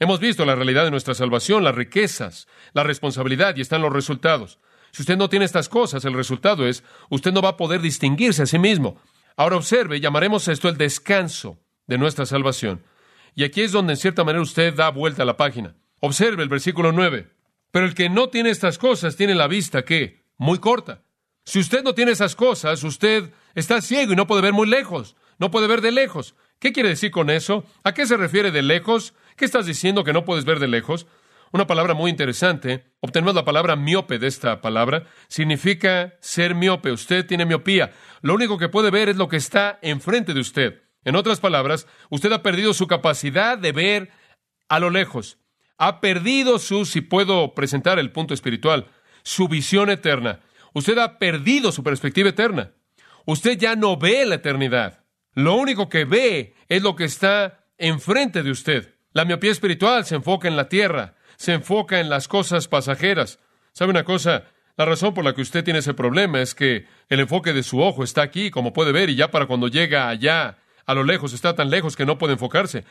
Hemos 0.00 0.20
visto 0.20 0.44
la 0.44 0.54
realidad 0.54 0.84
de 0.84 0.90
nuestra 0.90 1.14
salvación, 1.14 1.64
las 1.64 1.74
riquezas, 1.74 2.46
la 2.72 2.84
responsabilidad 2.84 3.56
y 3.56 3.62
están 3.62 3.82
los 3.82 3.92
resultados. 3.92 4.58
Si 4.92 5.02
usted 5.02 5.16
no 5.16 5.28
tiene 5.28 5.44
estas 5.44 5.68
cosas, 5.68 6.04
el 6.04 6.14
resultado 6.14 6.66
es, 6.66 6.84
usted 7.10 7.32
no 7.32 7.42
va 7.42 7.50
a 7.50 7.56
poder 7.56 7.80
distinguirse 7.80 8.42
a 8.42 8.46
sí 8.46 8.58
mismo. 8.58 9.00
Ahora 9.36 9.56
observe, 9.56 10.00
llamaremos 10.00 10.48
esto 10.48 10.68
el 10.68 10.76
descanso 10.76 11.58
de 11.86 11.98
nuestra 11.98 12.26
salvación. 12.26 12.82
Y 13.34 13.44
aquí 13.44 13.62
es 13.62 13.72
donde 13.72 13.94
en 13.94 13.98
cierta 13.98 14.24
manera 14.24 14.42
usted 14.42 14.74
da 14.74 14.90
vuelta 14.90 15.22
a 15.22 15.26
la 15.26 15.36
página. 15.36 15.74
Observe 16.00 16.42
el 16.42 16.48
versículo 16.48 16.92
9. 16.92 17.28
Pero 17.70 17.86
el 17.86 17.94
que 17.94 18.08
no 18.08 18.28
tiene 18.28 18.50
estas 18.50 18.78
cosas 18.78 19.16
tiene 19.16 19.34
la 19.34 19.46
vista 19.46 19.84
que 19.84 20.24
muy 20.38 20.58
corta. 20.58 21.02
Si 21.48 21.58
usted 21.58 21.82
no 21.82 21.94
tiene 21.94 22.12
esas 22.12 22.36
cosas, 22.36 22.84
usted 22.84 23.32
está 23.54 23.80
ciego 23.80 24.12
y 24.12 24.16
no 24.16 24.26
puede 24.26 24.42
ver 24.42 24.52
muy 24.52 24.68
lejos, 24.68 25.16
no 25.38 25.50
puede 25.50 25.66
ver 25.66 25.80
de 25.80 25.92
lejos. 25.92 26.34
¿Qué 26.58 26.74
quiere 26.74 26.90
decir 26.90 27.10
con 27.10 27.30
eso? 27.30 27.64
¿A 27.84 27.94
qué 27.94 28.06
se 28.06 28.18
refiere 28.18 28.50
de 28.50 28.60
lejos? 28.60 29.14
¿Qué 29.34 29.46
estás 29.46 29.64
diciendo 29.64 30.04
que 30.04 30.12
no 30.12 30.26
puedes 30.26 30.44
ver 30.44 30.58
de 30.58 30.68
lejos? 30.68 31.06
Una 31.50 31.66
palabra 31.66 31.94
muy 31.94 32.10
interesante. 32.10 32.92
Obtenemos 33.00 33.34
la 33.34 33.46
palabra 33.46 33.76
miope 33.76 34.18
de 34.18 34.26
esta 34.26 34.60
palabra. 34.60 35.06
Significa 35.28 36.18
ser 36.20 36.54
miope. 36.54 36.92
Usted 36.92 37.24
tiene 37.24 37.46
miopía. 37.46 37.92
Lo 38.20 38.34
único 38.34 38.58
que 38.58 38.68
puede 38.68 38.90
ver 38.90 39.08
es 39.08 39.16
lo 39.16 39.28
que 39.28 39.38
está 39.38 39.78
enfrente 39.80 40.34
de 40.34 40.40
usted. 40.40 40.82
En 41.02 41.16
otras 41.16 41.40
palabras, 41.40 41.86
usted 42.10 42.30
ha 42.30 42.42
perdido 42.42 42.74
su 42.74 42.86
capacidad 42.86 43.56
de 43.56 43.72
ver 43.72 44.10
a 44.68 44.80
lo 44.80 44.90
lejos. 44.90 45.38
Ha 45.78 46.02
perdido 46.02 46.58
su, 46.58 46.84
si 46.84 47.00
puedo 47.00 47.54
presentar 47.54 47.98
el 47.98 48.12
punto 48.12 48.34
espiritual, 48.34 48.88
su 49.22 49.48
visión 49.48 49.88
eterna. 49.88 50.40
Usted 50.78 50.96
ha 50.98 51.18
perdido 51.18 51.72
su 51.72 51.82
perspectiva 51.82 52.28
eterna. 52.28 52.70
Usted 53.26 53.58
ya 53.58 53.74
no 53.74 53.96
ve 53.96 54.24
la 54.24 54.36
eternidad. 54.36 55.04
Lo 55.34 55.56
único 55.56 55.88
que 55.88 56.04
ve 56.04 56.54
es 56.68 56.82
lo 56.82 56.94
que 56.94 57.04
está 57.04 57.64
enfrente 57.78 58.44
de 58.44 58.52
usted. 58.52 58.94
La 59.12 59.24
miopía 59.24 59.50
espiritual 59.50 60.04
se 60.04 60.14
enfoca 60.14 60.46
en 60.46 60.56
la 60.56 60.68
tierra, 60.68 61.16
se 61.36 61.52
enfoca 61.52 61.98
en 61.98 62.08
las 62.08 62.28
cosas 62.28 62.68
pasajeras. 62.68 63.40
¿Sabe 63.72 63.90
una 63.90 64.04
cosa? 64.04 64.44
La 64.76 64.84
razón 64.84 65.14
por 65.14 65.24
la 65.24 65.34
que 65.34 65.42
usted 65.42 65.64
tiene 65.64 65.80
ese 65.80 65.94
problema 65.94 66.40
es 66.40 66.54
que 66.54 66.86
el 67.08 67.18
enfoque 67.18 67.52
de 67.52 67.64
su 67.64 67.80
ojo 67.80 68.04
está 68.04 68.22
aquí, 68.22 68.52
como 68.52 68.72
puede 68.72 68.92
ver, 68.92 69.10
y 69.10 69.16
ya 69.16 69.32
para 69.32 69.46
cuando 69.46 69.66
llega 69.66 70.08
allá, 70.08 70.58
a 70.86 70.94
lo 70.94 71.02
lejos, 71.02 71.32
está 71.32 71.56
tan 71.56 71.70
lejos 71.70 71.96
que 71.96 72.06
no 72.06 72.18
puede 72.18 72.34
enfocarse. 72.34 72.84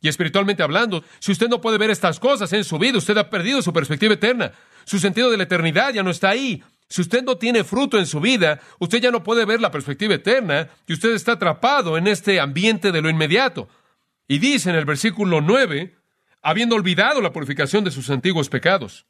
Y 0.00 0.08
espiritualmente 0.08 0.62
hablando, 0.62 1.02
si 1.18 1.32
usted 1.32 1.48
no 1.48 1.60
puede 1.60 1.78
ver 1.78 1.90
estas 1.90 2.20
cosas 2.20 2.52
en 2.52 2.62
su 2.62 2.78
vida, 2.78 2.98
usted 2.98 3.16
ha 3.18 3.30
perdido 3.30 3.62
su 3.62 3.72
perspectiva 3.72 4.14
eterna. 4.14 4.52
Su 4.84 4.98
sentido 4.98 5.30
de 5.30 5.36
la 5.36 5.44
eternidad 5.44 5.92
ya 5.92 6.02
no 6.02 6.10
está 6.10 6.30
ahí. 6.30 6.62
Si 6.92 7.00
usted 7.00 7.22
no 7.22 7.38
tiene 7.38 7.64
fruto 7.64 7.98
en 7.98 8.04
su 8.04 8.20
vida, 8.20 8.60
usted 8.78 9.00
ya 9.00 9.10
no 9.10 9.22
puede 9.22 9.46
ver 9.46 9.62
la 9.62 9.70
perspectiva 9.70 10.12
eterna 10.12 10.68
y 10.86 10.92
usted 10.92 11.14
está 11.14 11.32
atrapado 11.32 11.96
en 11.96 12.06
este 12.06 12.38
ambiente 12.38 12.92
de 12.92 13.00
lo 13.00 13.08
inmediato. 13.08 13.66
Y 14.28 14.40
dice 14.40 14.68
en 14.68 14.76
el 14.76 14.84
versículo 14.84 15.40
9, 15.40 15.96
habiendo 16.42 16.76
olvidado 16.76 17.22
la 17.22 17.32
purificación 17.32 17.82
de 17.82 17.90
sus 17.90 18.10
antiguos 18.10 18.50
pecados. 18.50 19.06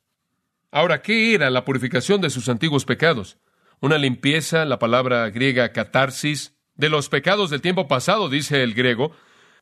Ahora, 0.70 1.02
¿qué 1.02 1.34
era 1.34 1.50
la 1.50 1.64
purificación 1.64 2.20
de 2.20 2.30
sus 2.30 2.48
antiguos 2.48 2.84
pecados? 2.84 3.38
Una 3.80 3.98
limpieza, 3.98 4.64
la 4.64 4.78
palabra 4.78 5.28
griega 5.30 5.72
catarsis, 5.72 6.54
de 6.76 6.88
los 6.88 7.08
pecados 7.08 7.50
del 7.50 7.62
tiempo 7.62 7.88
pasado, 7.88 8.28
dice 8.28 8.62
el 8.62 8.74
griego. 8.74 9.10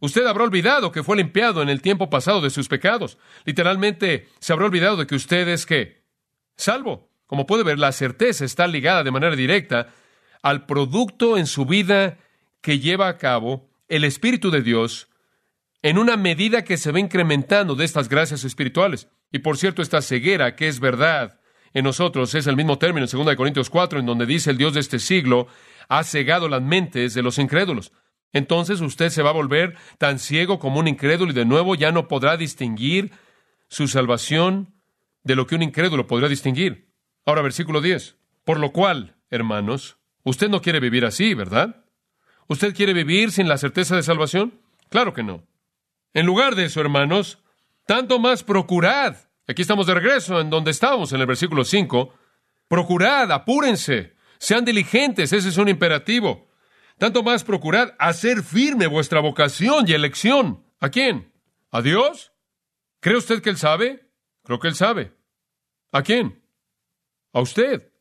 Usted 0.02 0.26
habrá 0.26 0.44
olvidado 0.44 0.92
que 0.92 1.02
fue 1.02 1.16
limpiado 1.16 1.62
en 1.62 1.70
el 1.70 1.80
tiempo 1.80 2.10
pasado 2.10 2.42
de 2.42 2.50
sus 2.50 2.68
pecados. 2.68 3.16
Literalmente, 3.46 4.28
se 4.40 4.52
habrá 4.52 4.66
olvidado 4.66 4.98
de 4.98 5.06
que 5.06 5.14
usted 5.14 5.48
es 5.48 5.64
que 5.64 6.04
salvo. 6.58 7.09
Como 7.30 7.46
puede 7.46 7.62
ver, 7.62 7.78
la 7.78 7.92
certeza 7.92 8.44
está 8.44 8.66
ligada 8.66 9.04
de 9.04 9.12
manera 9.12 9.36
directa 9.36 9.86
al 10.42 10.66
producto 10.66 11.38
en 11.38 11.46
su 11.46 11.64
vida 11.64 12.18
que 12.60 12.80
lleva 12.80 13.06
a 13.06 13.18
cabo 13.18 13.70
el 13.86 14.02
Espíritu 14.02 14.50
de 14.50 14.62
Dios 14.62 15.06
en 15.80 15.96
una 15.96 16.16
medida 16.16 16.64
que 16.64 16.76
se 16.76 16.90
va 16.90 16.98
incrementando 16.98 17.76
de 17.76 17.84
estas 17.84 18.08
gracias 18.08 18.42
espirituales. 18.42 19.06
Y 19.30 19.38
por 19.38 19.58
cierto, 19.58 19.80
esta 19.80 20.02
ceguera, 20.02 20.56
que 20.56 20.66
es 20.66 20.80
verdad 20.80 21.38
en 21.72 21.84
nosotros, 21.84 22.34
es 22.34 22.48
el 22.48 22.56
mismo 22.56 22.78
término 22.78 23.06
en 23.06 23.24
2 23.24 23.36
Corintios 23.36 23.70
4, 23.70 24.00
en 24.00 24.06
donde 24.06 24.26
dice 24.26 24.50
el 24.50 24.58
Dios 24.58 24.74
de 24.74 24.80
este 24.80 24.98
siglo 24.98 25.46
ha 25.88 26.02
cegado 26.02 26.48
las 26.48 26.62
mentes 26.62 27.14
de 27.14 27.22
los 27.22 27.38
incrédulos. 27.38 27.92
Entonces 28.32 28.80
usted 28.80 29.10
se 29.10 29.22
va 29.22 29.30
a 29.30 29.34
volver 29.34 29.76
tan 29.98 30.18
ciego 30.18 30.58
como 30.58 30.80
un 30.80 30.88
incrédulo 30.88 31.30
y 31.30 31.34
de 31.36 31.44
nuevo 31.44 31.76
ya 31.76 31.92
no 31.92 32.08
podrá 32.08 32.36
distinguir 32.36 33.12
su 33.68 33.86
salvación 33.86 34.74
de 35.22 35.36
lo 35.36 35.46
que 35.46 35.54
un 35.54 35.62
incrédulo 35.62 36.08
podrá 36.08 36.26
distinguir. 36.26 36.89
Ahora, 37.24 37.42
versículo 37.42 37.80
10. 37.80 38.16
Por 38.44 38.58
lo 38.58 38.72
cual, 38.72 39.16
hermanos, 39.30 39.98
usted 40.24 40.48
no 40.48 40.62
quiere 40.62 40.80
vivir 40.80 41.04
así, 41.04 41.34
¿verdad? 41.34 41.84
¿Usted 42.48 42.74
quiere 42.74 42.92
vivir 42.92 43.30
sin 43.30 43.48
la 43.48 43.58
certeza 43.58 43.96
de 43.96 44.02
salvación? 44.02 44.60
Claro 44.88 45.12
que 45.14 45.22
no. 45.22 45.44
En 46.14 46.26
lugar 46.26 46.56
de 46.56 46.64
eso, 46.64 46.80
hermanos, 46.80 47.38
tanto 47.86 48.18
más 48.18 48.42
procurad. 48.42 49.16
Aquí 49.46 49.62
estamos 49.62 49.86
de 49.86 49.94
regreso 49.94 50.40
en 50.40 50.50
donde 50.50 50.70
estábamos 50.70 51.12
en 51.12 51.20
el 51.20 51.26
versículo 51.26 51.64
5. 51.64 52.12
Procurad, 52.68 53.30
apúrense, 53.30 54.14
sean 54.38 54.64
diligentes, 54.64 55.32
ese 55.32 55.48
es 55.48 55.56
un 55.58 55.68
imperativo. 55.68 56.48
Tanto 56.98 57.22
más 57.22 57.44
procurad 57.44 57.94
hacer 57.98 58.42
firme 58.42 58.86
vuestra 58.86 59.20
vocación 59.20 59.84
y 59.86 59.92
elección. 59.92 60.64
¿A 60.80 60.88
quién? 60.88 61.32
¿A 61.70 61.82
Dios? 61.82 62.32
¿Cree 63.00 63.16
usted 63.16 63.42
que 63.42 63.50
Él 63.50 63.56
sabe? 63.56 64.08
Creo 64.44 64.58
que 64.58 64.68
Él 64.68 64.74
sabe. 64.74 65.12
¿A 65.92 66.02
quién? 66.02 66.39
A 67.32 67.40
usted. 67.40 67.92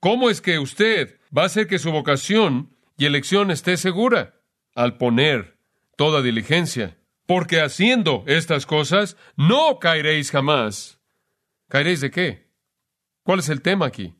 ¿Cómo 0.00 0.30
es 0.30 0.40
que 0.40 0.58
usted 0.58 1.18
va 1.36 1.42
a 1.42 1.46
hacer 1.46 1.66
que 1.66 1.78
su 1.78 1.92
vocación 1.92 2.76
y 2.96 3.06
elección 3.06 3.50
esté 3.50 3.76
segura? 3.76 4.40
Al 4.74 4.96
poner 4.96 5.58
toda 5.96 6.22
diligencia 6.22 6.96
porque 7.26 7.60
haciendo 7.60 8.24
estas 8.26 8.66
cosas 8.66 9.16
no 9.36 9.78
caeréis 9.78 10.30
jamás. 10.30 10.98
¿Caeréis 11.68 12.00
de 12.00 12.10
qué? 12.10 12.50
¿Cuál 13.22 13.38
es 13.38 13.48
el 13.48 13.62
tema 13.62 13.86
aquí? 13.86 14.14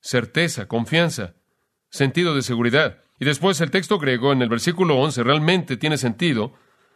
Certeza, 0.00 0.68
confianza, 0.68 1.34
sentido 1.88 2.34
de 2.34 2.42
seguridad. 2.42 3.02
Y 3.18 3.24
después 3.24 3.60
el 3.62 3.70
texto 3.70 3.98
griego 3.98 4.32
en 4.32 4.42
el 4.42 4.48
versículo 4.48 4.98
11 4.98 5.22
realmente 5.22 5.76
tiene 5.76 5.96
sentido. 5.96 6.52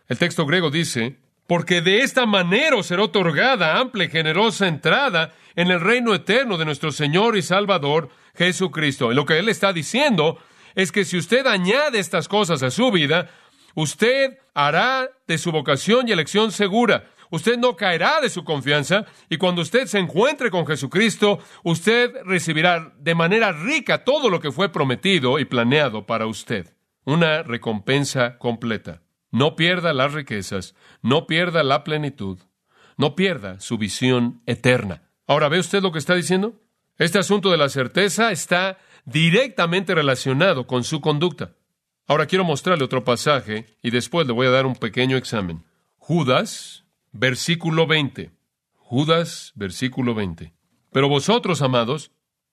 El 0.09 0.18
texto 0.18 0.45
griego 0.45 0.71
dice, 0.71 1.18
porque 1.49 1.81
de 1.81 2.02
esta 2.02 2.26
manera 2.26 2.76
os 2.76 2.87
será 2.87 3.02
otorgada 3.02 3.81
amplia 3.81 4.05
y 4.05 4.11
generosa 4.11 4.69
entrada 4.69 5.35
en 5.57 5.73
el 5.73 5.81
reino 5.81 6.14
eterno 6.14 6.57
de 6.57 6.64
nuestro 6.64 6.93
Señor 6.93 7.37
y 7.37 7.43
Salvador 7.43 8.11
Jesucristo. 8.37 9.11
Y 9.11 9.17
lo 9.17 9.26
que 9.26 9.40
él 9.40 9.49
está 9.49 9.73
diciendo 9.73 10.38
es 10.76 10.93
que 10.93 11.05
si 11.05 11.17
usted 11.17 11.45
añade 11.49 11.99
estas 11.99 12.28
cosas 12.28 12.62
a 12.62 12.71
su 12.71 12.93
vida, 12.93 13.28
Usted 13.78 14.38
hará 14.55 15.09
de 15.28 15.38
su 15.38 15.52
vocación 15.52 16.09
y 16.09 16.11
elección 16.11 16.50
segura. 16.50 17.05
Usted 17.31 17.57
no 17.59 17.76
caerá 17.76 18.21
de 18.21 18.28
su 18.28 18.43
confianza 18.43 19.05
y 19.28 19.37
cuando 19.37 19.62
usted 19.62 19.87
se 19.87 20.00
encuentre 20.00 20.50
con 20.50 20.67
Jesucristo, 20.67 21.38
usted 21.62 22.11
recibirá 22.25 22.93
de 22.99 23.14
manera 23.14 23.52
rica 23.52 24.02
todo 24.02 24.31
lo 24.31 24.40
que 24.40 24.50
fue 24.50 24.71
prometido 24.71 25.38
y 25.38 25.45
planeado 25.45 26.07
para 26.07 26.26
usted. 26.26 26.75
Una 27.05 27.45
recompensa 27.45 28.37
completa. 28.38 29.02
No 29.30 29.56
pierda 29.56 29.92
las 29.92 30.12
riquezas, 30.12 30.75
no 31.02 31.26
pierda 31.26 31.62
la 31.62 31.85
plenitud, 31.85 32.38
no 32.97 33.14
pierda 33.14 33.61
su 33.61 33.78
visión 33.78 34.42
eterna. 34.47 35.11
Ahora, 35.26 35.49
¿ve 35.49 35.58
usted 35.58 35.82
lo 35.82 35.92
que 35.92 35.99
está 35.99 36.14
diciendo? 36.14 36.61
Este 36.97 37.18
asunto 37.18 37.50
de 37.50 37.58
la 37.58 37.68
certeza 37.68 38.32
está 38.32 38.78
directamente 39.04 39.94
relacionado 39.94 40.66
con 40.66 40.85
su 40.85 41.00
conducta. 41.00 41.54
Ahora 42.06 42.26
quiero 42.26 42.44
mostrarle 42.44 42.85
otro 42.85 43.04
pasaje 43.04 43.66
y 43.82 43.90
después 43.90 44.26
le 44.26 44.32
voy 44.32 44.47
a 44.47 44.50
dar 44.50 44.66
un 44.66 44.75
pequeño 44.75 45.16
examen. 45.16 45.64
Judas, 45.97 46.85
versículo 47.12 47.87
20. 47.87 48.30
Judas, 48.75 49.52
versículo 49.54 50.14
20. 50.14 50.54
Pero 50.90 51.08
vosotros, 51.08 51.62
amados, 51.62 52.11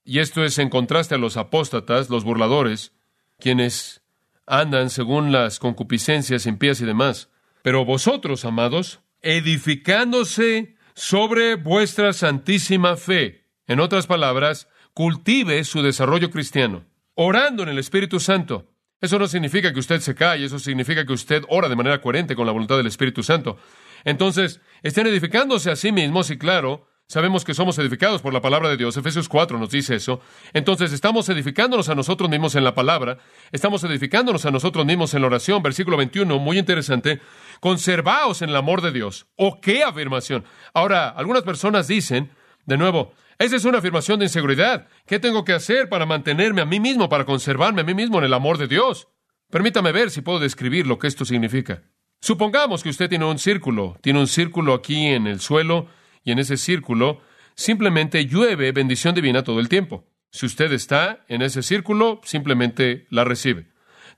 Y 0.08 0.20
esto 0.20 0.44
es 0.44 0.60
en 0.60 0.70
contraste 0.70 1.16
a 1.16 1.18
los 1.18 1.36
apóstatas, 1.36 2.12
los 2.12 2.24
burladores, 2.24 2.94
quienes 3.40 4.04
andan 4.48 4.90
según 4.90 5.32
las 5.32 5.60
concupiscencias 5.60 6.46
impías 6.46 6.82
y 6.82 6.86
demás. 6.86 7.30
Pero 7.62 7.86
vosotros, 7.86 8.46
amados, 8.46 9.02
edificándose 9.22 10.76
sobre 10.94 11.56
vuestra 11.56 12.14
santísima 12.14 12.96
fe, 12.96 13.46
en 13.68 13.80
otras 13.80 14.08
palabras, 14.08 14.68
cultive 14.94 15.64
su 15.64 15.82
desarrollo 15.82 16.30
cristiano, 16.30 16.86
orando 17.16 17.64
en 17.64 17.70
el 17.70 17.80
Espíritu 17.80 18.20
Santo. 18.20 18.72
Eso 19.02 19.20
no 19.20 19.28
significa 19.28 19.74
que 19.74 19.80
usted 19.80 20.00
se 20.00 20.16
calle, 20.16 20.46
eso 20.46 20.58
significa 20.60 21.06
que 21.06 21.14
usted 21.14 21.44
ora 21.50 21.68
de 21.68 21.76
manera 21.76 22.02
coherente 22.02 22.36
con 22.36 22.46
la 22.46 22.54
voluntad 22.54 22.78
del 22.78 22.88
Espíritu 22.88 23.24
Santo. 23.24 23.58
Entonces, 24.04 24.62
estén 24.84 25.08
edificándose 25.08 25.70
a 25.70 25.76
sí 25.76 25.92
mismos 25.92 26.30
y 26.30 26.38
claro, 26.38 26.88
Sabemos 27.08 27.46
que 27.46 27.54
somos 27.54 27.78
edificados 27.78 28.24
por 28.24 28.34
la 28.34 28.42
palabra 28.42 28.68
de 28.68 28.78
Dios. 28.78 28.98
Efesios 28.98 29.30
4 29.30 29.60
nos 29.60 29.70
dice 29.70 29.96
eso. 29.96 30.22
Entonces 30.54 30.92
estamos 30.92 31.30
edificándonos 31.30 31.88
a 31.90 31.96
nosotros 31.96 32.30
mismos 32.32 32.56
en 32.56 32.64
la 32.64 32.74
palabra. 32.74 33.20
Estamos 33.52 33.84
edificándonos 33.84 34.46
a 34.48 34.52
nosotros 34.52 34.88
mismos 34.88 35.14
en 35.14 35.22
la 35.22 35.28
oración. 35.28 35.62
Versículo 35.62 35.98
21, 35.98 36.40
muy 36.40 36.58
interesante. 36.58 37.22
Conservaos 37.60 38.42
en 38.42 38.50
el 38.50 38.56
amor 38.56 38.82
de 38.82 38.92
Dios. 38.92 39.28
¿O 39.36 39.62
qué 39.62 39.84
afirmación? 39.84 40.46
Ahora, 40.74 41.10
algunas 41.10 41.44
personas 41.44 41.88
dicen, 41.88 42.32
de 42.66 42.78
nuevo, 42.78 43.14
esa 43.38 43.56
es 43.56 43.66
una 43.66 43.78
afirmación 43.78 44.18
de 44.18 44.26
inseguridad. 44.26 44.88
¿Qué 45.06 45.20
tengo 45.20 45.46
que 45.46 45.54
hacer 45.54 45.90
para 45.90 46.08
mantenerme 46.08 46.62
a 46.62 46.66
mí 46.66 46.80
mismo, 46.80 47.08
para 47.08 47.26
conservarme 47.26 47.82
a 47.82 47.86
mí 47.86 47.94
mismo 47.94 48.18
en 48.18 48.24
el 48.24 48.34
amor 48.34 48.58
de 48.58 48.68
Dios? 48.68 49.10
Permítame 49.52 49.92
ver 49.92 50.10
si 50.10 50.22
puedo 50.22 50.40
describir 50.40 50.88
lo 50.88 50.98
que 50.98 51.08
esto 51.08 51.24
significa. 51.24 51.84
Supongamos 52.20 52.82
que 52.82 52.90
usted 52.90 53.10
tiene 53.10 53.26
un 53.26 53.38
círculo, 53.38 53.96
tiene 54.02 54.20
un 54.20 54.28
círculo 54.28 54.74
aquí 54.74 55.06
en 55.06 55.28
el 55.28 55.40
suelo, 55.40 55.88
y 56.26 56.32
en 56.32 56.40
ese 56.40 56.58
círculo 56.58 57.22
simplemente 57.56 58.26
llueve 58.26 58.74
bendición 58.74 59.16
divina 59.16 59.44
todo 59.44 59.62
el 59.62 59.70
tiempo. 59.70 60.06
Si 60.32 60.46
usted 60.46 60.74
está 60.74 61.24
en 61.30 61.42
ese 61.42 61.64
círculo, 61.64 62.20
simplemente 62.26 63.08
la 63.10 63.24
recibe. 63.24 63.68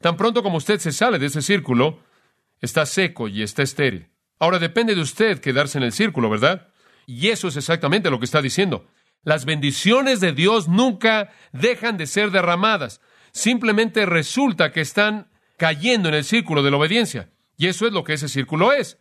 Tan 0.02 0.18
pronto 0.18 0.42
como 0.42 0.58
usted 0.58 0.80
se 0.80 0.92
sale 0.92 1.20
de 1.20 1.28
ese 1.28 1.44
círculo, 1.44 2.00
está 2.62 2.88
seco 2.88 3.28
y 3.28 3.44
está 3.44 3.62
estéril. 3.62 4.08
Ahora 4.40 4.58
depende 4.58 4.96
de 4.96 5.02
usted 5.02 5.40
quedarse 5.40 5.78
en 5.78 5.84
el 5.84 5.92
círculo, 5.92 6.30
¿verdad? 6.30 6.70
Y 7.06 7.28
eso 7.28 7.48
es 7.48 7.58
exactamente 7.58 8.10
lo 8.10 8.20
que 8.20 8.26
está 8.26 8.42
diciendo. 8.42 8.88
Las 9.24 9.46
bendiciones 9.46 10.20
de 10.20 10.32
Dios 10.32 10.68
nunca 10.68 11.32
dejan 11.52 11.98
de 11.98 12.08
ser 12.08 12.32
derramadas. 12.32 13.02
Simplemente 13.32 14.06
resulta 14.06 14.72
que 14.72 14.82
están 14.82 15.30
cayendo 15.58 16.10
en 16.10 16.16
el 16.16 16.24
círculo 16.24 16.64
de 16.64 16.72
la 16.72 16.78
obediencia. 16.78 17.30
Y 17.58 17.68
eso 17.68 17.86
es 17.86 17.94
lo 17.94 18.04
que 18.04 18.14
ese 18.14 18.30
círculo 18.30 18.72
es. 18.72 18.98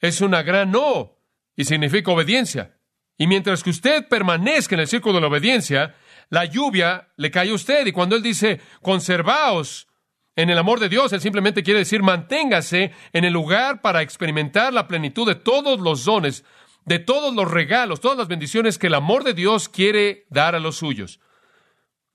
Es 0.00 0.20
una 0.20 0.42
gran 0.42 0.70
no 0.70 1.19
y 1.60 1.64
significa 1.66 2.10
obediencia. 2.10 2.74
Y 3.18 3.26
mientras 3.26 3.62
que 3.62 3.68
usted 3.68 4.08
permanezca 4.08 4.74
en 4.74 4.80
el 4.80 4.88
círculo 4.88 5.16
de 5.16 5.20
la 5.20 5.26
obediencia, 5.26 5.94
la 6.30 6.46
lluvia 6.46 7.10
le 7.18 7.30
cae 7.30 7.50
a 7.50 7.54
usted. 7.54 7.86
Y 7.86 7.92
cuando 7.92 8.16
Él 8.16 8.22
dice, 8.22 8.62
conservaos 8.80 9.86
en 10.36 10.48
el 10.48 10.56
amor 10.56 10.80
de 10.80 10.88
Dios, 10.88 11.12
Él 11.12 11.20
simplemente 11.20 11.62
quiere 11.62 11.80
decir, 11.80 12.02
manténgase 12.02 12.92
en 13.12 13.24
el 13.26 13.34
lugar 13.34 13.82
para 13.82 14.00
experimentar 14.00 14.72
la 14.72 14.88
plenitud 14.88 15.28
de 15.28 15.34
todos 15.34 15.80
los 15.80 16.06
dones, 16.06 16.46
de 16.86 16.98
todos 16.98 17.34
los 17.34 17.50
regalos, 17.50 18.00
todas 18.00 18.16
las 18.16 18.28
bendiciones 18.28 18.78
que 18.78 18.86
el 18.86 18.94
amor 18.94 19.22
de 19.22 19.34
Dios 19.34 19.68
quiere 19.68 20.24
dar 20.30 20.54
a 20.54 20.60
los 20.60 20.76
suyos. 20.76 21.20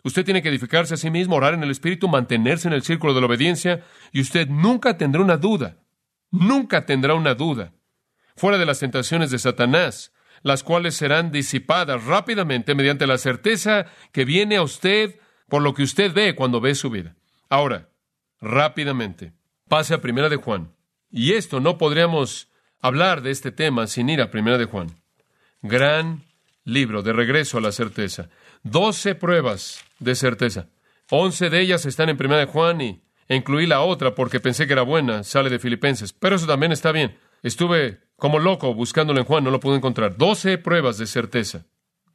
Usted 0.02 0.26
tiene 0.26 0.42
que 0.42 0.50
edificarse 0.50 0.96
a 0.96 0.98
sí 0.98 1.12
mismo, 1.12 1.36
orar 1.36 1.54
en 1.54 1.62
el 1.62 1.70
Espíritu, 1.70 2.08
mantenerse 2.08 2.68
en 2.68 2.74
el 2.74 2.82
círculo 2.82 3.14
de 3.14 3.20
la 3.20 3.28
obediencia, 3.28 3.86
y 4.12 4.22
usted 4.22 4.48
nunca 4.48 4.98
tendrá 4.98 5.22
una 5.22 5.38
duda, 5.38 5.78
nunca 6.32 6.88
tendrá 6.88 7.14
una 7.14 7.36
duda 7.36 7.74
fuera 8.36 8.58
de 8.58 8.66
las 8.66 8.80
tentaciones 8.80 9.32
de 9.32 9.40
Satanás, 9.40 10.14
las 10.42 10.64
cuales 10.64 10.96
serán 10.96 11.32
disipadas 11.32 12.04
rápidamente 12.04 12.76
mediante 12.76 13.08
la 13.08 13.18
certeza 13.18 13.88
que 14.12 14.26
viene 14.26 14.58
a 14.58 14.62
usted 14.62 15.20
por 15.50 15.62
lo 15.62 15.74
que 15.74 15.84
usted 15.84 16.14
ve 16.14 16.36
cuando 16.36 16.62
ve 16.62 16.76
su 16.76 16.90
vida. 16.90 17.16
Ahora, 17.50 17.90
rápidamente, 18.42 19.34
pase 19.68 19.94
a 19.94 20.02
Primera 20.02 20.30
de 20.30 20.36
Juan. 20.36 20.72
Y 21.10 21.34
esto 21.34 21.60
no 21.60 21.78
podríamos 21.78 22.50
hablar 22.82 23.22
de 23.22 23.32
este 23.32 23.52
tema 23.52 23.88
sin 23.88 24.10
ir 24.10 24.22
a 24.22 24.32
Primera 24.32 24.58
de 24.58 24.66
Juan. 24.66 24.88
Gran 25.62 26.24
libro 26.64 27.02
de 27.02 27.14
regreso 27.14 27.58
a 27.58 27.62
la 27.62 27.72
certeza. 27.72 28.30
Doce 28.64 29.16
pruebas 29.16 29.84
de 30.00 30.16
certeza. 30.16 30.68
Once 31.10 31.50
de 31.50 31.60
ellas 31.62 31.86
están 31.86 32.10
en 32.10 32.18
Primera 32.18 32.42
de 32.42 32.48
Juan 32.48 32.82
y 32.82 33.02
incluí 33.30 33.66
la 33.66 33.82
otra 33.82 34.14
porque 34.16 34.40
pensé 34.40 34.68
que 34.68 34.74
era 34.74 34.82
buena, 34.82 35.24
sale 35.24 35.50
de 35.50 35.60
Filipenses. 35.60 36.14
Pero 36.14 36.36
eso 36.36 36.48
también 36.48 36.72
está 36.72 36.92
bien. 36.92 37.18
Estuve 37.44 38.05
como 38.18 38.40
loco 38.40 38.74
buscándolo 38.74 39.20
en 39.20 39.26
Juan, 39.26 39.44
no 39.44 39.52
lo 39.52 39.60
pude 39.60 39.76
encontrar. 39.76 40.18
Doce 40.18 40.58
pruebas 40.58 40.98
de 40.98 41.08
certeza. 41.08 41.66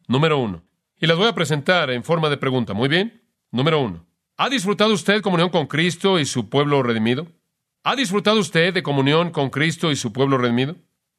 Número 0.09 0.39
uno. 0.39 0.65
Y 0.99 1.07
las 1.07 1.17
voy 1.17 1.29
a 1.29 1.35
presentar 1.35 1.91
en 1.91 2.05
forma 2.05 2.29
de 2.29 2.37
pregunta. 2.37 2.75
Muy 2.75 2.89
bien. 2.89 3.23
Número 3.51 3.81
uno. 3.81 4.07
¿Ha 4.37 4.49
disfrutado 4.49 4.95
usted 4.95 5.23
comunión 5.23 5.51
con 5.51 5.67
Cristo 5.67 6.19
y 6.19 6.25
su 6.25 6.49
pueblo 6.49 6.83
redimido? 6.83 7.27
¿Ha 7.83 7.97
disfrutado 7.97 8.39
usted 8.39 8.73
de 8.73 8.83
comunión 8.83 9.31
con 9.31 9.51
Cristo 9.51 9.91
y 9.91 9.97
su 9.97 10.13
pueblo 10.13 10.39
redimido? 10.39 10.77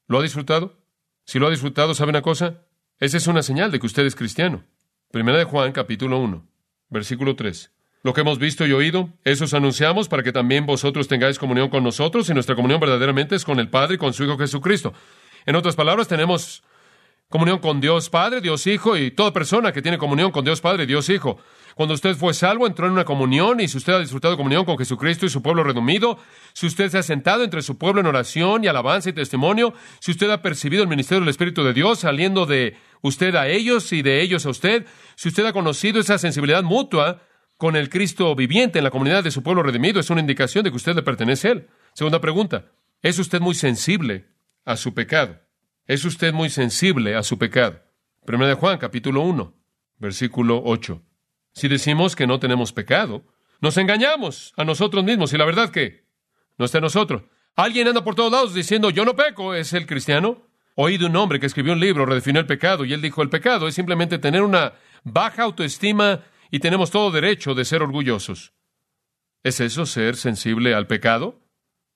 ¿Lo 0.08 0.20
ha 0.20 0.24
disfrutado? 0.24 0.78
Si 1.26 1.40
lo 1.40 1.48
ha 1.48 1.52
disfrutado, 1.52 1.94
¿sabe 1.94 2.10
una 2.10 2.22
cosa? 2.22 2.66
Esa 3.00 3.18
es 3.18 3.28
una 3.28 3.44
señal 3.44 3.72
de 3.72 3.80
que 3.80 3.86
usted 3.86 4.06
es 4.06 4.16
cristiano. 4.16 4.64
Primera 5.12 5.38
de 5.38 5.44
Juan, 5.44 5.72
capítulo 5.72 6.20
1, 6.20 6.48
versículo 6.90 7.36
3. 7.36 7.72
Lo 8.04 8.14
que 8.14 8.22
hemos 8.22 8.40
visto 8.40 8.66
y 8.66 8.72
oído, 8.74 9.10
eso 9.24 9.44
os 9.44 9.54
anunciamos 9.54 10.10
para 10.10 10.24
que 10.24 10.32
también 10.32 10.66
vosotros 10.66 11.08
tengáis 11.08 11.38
comunión 11.38 11.70
con 11.70 11.84
nosotros 11.84 12.28
y 12.30 12.34
nuestra 12.34 12.56
comunión 12.56 12.80
verdaderamente 12.80 13.36
es 13.36 13.46
con 13.46 13.60
el 13.60 13.70
Padre 13.70 13.96
y 13.96 13.98
con 14.00 14.14
su 14.14 14.24
Hijo 14.24 14.40
Jesucristo. 14.40 14.92
En 15.46 15.56
otras 15.56 15.76
palabras, 15.76 16.08
tenemos 16.08 16.64
comunión 17.30 17.60
con 17.60 17.80
Dios 17.80 18.10
Padre, 18.10 18.42
Dios 18.42 18.66
Hijo 18.66 18.98
y 18.98 19.12
toda 19.12 19.32
persona 19.32 19.72
que 19.72 19.84
tiene 19.84 20.00
comunión 20.00 20.32
con 20.32 20.44
Dios 20.44 20.62
Padre, 20.62 20.88
Dios 20.88 21.10
Hijo. 21.10 21.38
Cuando 21.76 21.94
usted 21.94 22.16
fue 22.16 22.34
salvo, 22.34 22.66
entró 22.66 22.88
en 22.88 22.94
una 22.94 23.06
comunión 23.06 23.60
y 23.60 23.68
si 23.68 23.78
usted 23.78 23.94
ha 23.94 24.00
disfrutado 24.00 24.34
de 24.34 24.38
comunión 24.38 24.66
con 24.66 24.80
Jesucristo 24.80 25.28
y 25.28 25.30
su 25.30 25.44
pueblo 25.44 25.64
redumido, 25.64 26.18
si 26.54 26.66
usted 26.66 26.90
se 26.90 26.98
ha 26.98 27.04
sentado 27.04 27.44
entre 27.44 27.62
su 27.62 27.78
pueblo 27.78 28.02
en 28.02 28.08
oración 28.08 28.64
y 28.64 28.68
alabanza 28.68 29.10
y 29.10 29.14
testimonio, 29.14 29.76
si 30.00 30.10
usted 30.10 30.30
ha 30.32 30.42
percibido 30.42 30.82
el 30.82 30.90
ministerio 30.90 31.22
del 31.22 31.30
Espíritu 31.30 31.64
de 31.64 31.74
Dios 31.74 32.00
saliendo 32.00 32.48
de 32.48 32.78
usted 33.02 33.36
a 33.36 33.48
ellos 33.48 33.94
y 33.94 34.02
de 34.02 34.22
ellos 34.22 34.48
a 34.48 34.50
usted, 34.50 34.86
si 35.16 35.30
usted 35.30 35.46
ha 35.46 35.54
conocido 35.54 36.00
esa 36.00 36.18
sensibilidad 36.18 36.64
mutua, 36.64 37.22
con 37.62 37.76
el 37.76 37.90
Cristo 37.90 38.34
viviente 38.34 38.80
en 38.80 38.84
la 38.84 38.90
comunidad 38.90 39.24
de 39.24 39.30
su 39.30 39.44
pueblo 39.44 39.62
redimido 39.62 40.00
es 40.00 40.10
una 40.10 40.20
indicación 40.20 40.64
de 40.64 40.72
que 40.72 40.78
usted 40.78 40.96
le 40.96 41.04
pertenece 41.04 41.48
a 41.48 41.52
Él. 41.52 41.68
Segunda 41.94 42.20
pregunta, 42.20 42.72
¿es 43.04 43.20
usted 43.20 43.40
muy 43.40 43.54
sensible 43.54 44.30
a 44.66 44.76
su 44.78 44.96
pecado? 44.96 45.40
¿Es 45.86 46.04
usted 46.04 46.34
muy 46.34 46.50
sensible 46.50 47.16
a 47.16 47.22
su 47.22 47.38
pecado? 47.38 47.80
Primera 48.26 48.50
de 48.50 48.56
Juan, 48.56 48.80
capítulo 48.80 49.22
1, 49.22 49.54
versículo 50.00 50.64
8. 50.66 51.04
Si 51.54 51.68
decimos 51.68 52.16
que 52.16 52.26
no 52.26 52.40
tenemos 52.40 52.74
pecado, 52.74 53.26
nos 53.60 53.78
engañamos 53.78 54.56
a 54.58 54.64
nosotros 54.64 55.04
mismos 55.04 55.32
y 55.32 55.38
la 55.38 55.46
verdad 55.46 55.70
que 55.70 56.08
no 56.58 56.66
está 56.66 56.80
en 56.80 56.86
nosotros. 56.86 57.26
Alguien 57.56 57.88
anda 57.88 58.04
por 58.04 58.16
todos 58.16 58.32
lados 58.32 58.56
diciendo 58.56 58.90
yo 58.90 59.06
no 59.06 59.16
peco, 59.16 59.54
¿es 59.54 59.72
el 59.74 59.86
cristiano? 59.86 60.48
Oí 60.74 60.98
de 60.98 61.06
un 61.06 61.16
hombre 61.16 61.40
que 61.40 61.46
escribió 61.46 61.74
un 61.74 61.80
libro, 61.80 62.08
redefinió 62.08 62.42
el 62.42 62.48
pecado, 62.48 62.86
y 62.86 62.94
él 62.94 63.04
dijo 63.04 63.22
el 63.22 63.30
pecado 63.30 63.68
es 63.68 63.76
simplemente 63.76 64.18
tener 64.18 64.42
una 64.42 64.74
baja 65.04 65.44
autoestima 65.44 66.24
y 66.52 66.60
tenemos 66.60 66.92
todo 66.92 67.10
derecho 67.10 67.56
de 67.56 67.66
ser 67.66 67.82
orgullosos. 67.82 68.54
¿Es 69.42 69.60
eso 69.62 69.86
ser 69.86 70.18
sensible 70.18 70.76
al 70.76 70.86
pecado? 70.86 71.40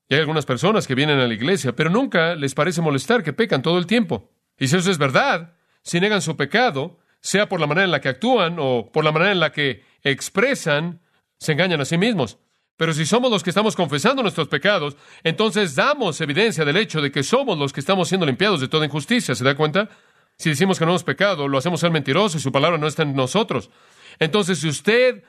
Y 0.08 0.15
hay 0.15 0.22
algunas 0.22 0.46
personas 0.46 0.88
que 0.88 0.96
vienen 0.96 1.20
a 1.20 1.28
la 1.28 1.34
iglesia, 1.34 1.76
pero 1.76 1.89
nunca 1.89 2.36
les 2.36 2.56
parece 2.56 2.82
molestar 2.82 3.22
que 3.22 3.34
pecan 3.34 3.62
todo 3.62 3.78
el 3.78 3.86
tiempo. 3.86 4.32
Y 4.58 4.68
si 4.68 4.78
eso 4.78 4.89
es 4.89 4.98
verdad, 4.98 5.54
si 5.84 6.00
negan 6.00 6.22
su 6.22 6.38
pecado, 6.38 6.98
sea 7.20 7.50
por 7.50 7.60
la 7.60 7.68
manera 7.68 7.86
en 7.86 7.91
la 7.91 8.02
que 8.02 8.10
actúan 8.10 8.56
o 8.60 8.91
por 8.91 9.04
la 9.04 9.12
manera 9.12 9.32
en 9.32 9.39
la 9.39 9.52
que 9.52 9.84
expresan, 10.04 11.02
se 11.38 11.52
engañan 11.52 11.82
a 11.82 11.86
sí 11.86 11.98
mismos. 11.98 12.38
Pero 12.78 12.94
si 12.94 13.06
somos 13.06 13.32
los 13.32 13.44
que 13.44 13.50
estamos 13.50 13.76
confesando 13.76 14.22
nuestros 14.22 14.48
pecados, 14.48 14.96
entonces 15.24 15.76
damos 15.76 16.20
evidencia 16.22 16.65
del 16.65 16.78
hecho 16.78 17.02
de 17.02 17.12
que 17.12 17.24
somos 17.24 17.58
los 17.58 17.74
que 17.74 17.80
estamos 17.80 18.08
siendo 18.08 18.26
limpiados 18.26 18.62
de 18.62 18.68
toda 18.68 18.86
injusticia. 18.86 19.36
¿Se 19.36 19.44
da 19.44 19.56
cuenta? 19.56 19.89
Si 20.38 20.50
decimos 20.50 20.78
que 20.78 20.86
no 20.86 20.91
hemos 20.91 21.04
pecado, 21.04 21.48
lo 21.48 21.58
hacemos 21.58 21.80
ser 21.80 21.91
mentiroso 21.91 22.38
y 22.38 22.41
su 22.41 22.52
palabra 22.52 22.78
no 22.78 22.88
está 22.88 23.04
en 23.04 23.15
nosotros. 23.15 23.70
Entonces, 24.19 24.60
si 24.60 24.67
usted 24.67 25.23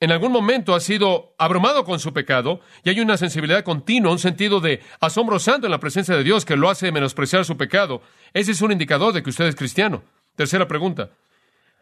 en 0.00 0.10
algún 0.10 0.32
momento 0.32 0.74
ha 0.74 0.80
sido 0.80 1.34
abrumado 1.38 1.84
con 1.84 2.00
su 2.00 2.12
pecado 2.12 2.60
y 2.82 2.90
hay 2.90 2.98
una 2.98 3.16
sensibilidad 3.16 3.62
continua, 3.62 4.10
un 4.10 4.18
sentido 4.18 4.60
de 4.60 4.80
asombro 5.00 5.38
santo 5.38 5.68
en 5.68 5.70
la 5.70 5.78
presencia 5.78 6.16
de 6.16 6.24
Dios 6.24 6.44
que 6.44 6.56
lo 6.56 6.68
hace 6.68 6.90
menospreciar 6.90 7.44
su 7.44 7.56
pecado, 7.56 8.02
ese 8.32 8.50
es 8.50 8.60
un 8.62 8.72
indicador 8.72 9.12
de 9.12 9.22
que 9.22 9.30
usted 9.30 9.46
es 9.46 9.54
cristiano. 9.54 10.02
Tercera 10.34 10.66
pregunta. 10.66 11.10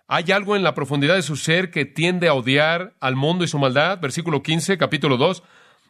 ¿Hay 0.07 0.33
algo 0.33 0.57
en 0.57 0.63
la 0.63 0.75
profundidad 0.75 1.15
de 1.15 1.23
su 1.23 1.37
ser 1.37 1.71
que 1.71 1.85
tiende 1.85 2.29
a 2.29 2.35
odiar 2.35 2.95
al 3.01 3.17
mundo 3.17 3.45
y 3.45 3.49
su 3.49 3.59
maldad? 3.59 4.01
Versículo 4.01 4.43
15, 4.43 4.77
capítulo 4.77 5.17
2. 5.17 5.43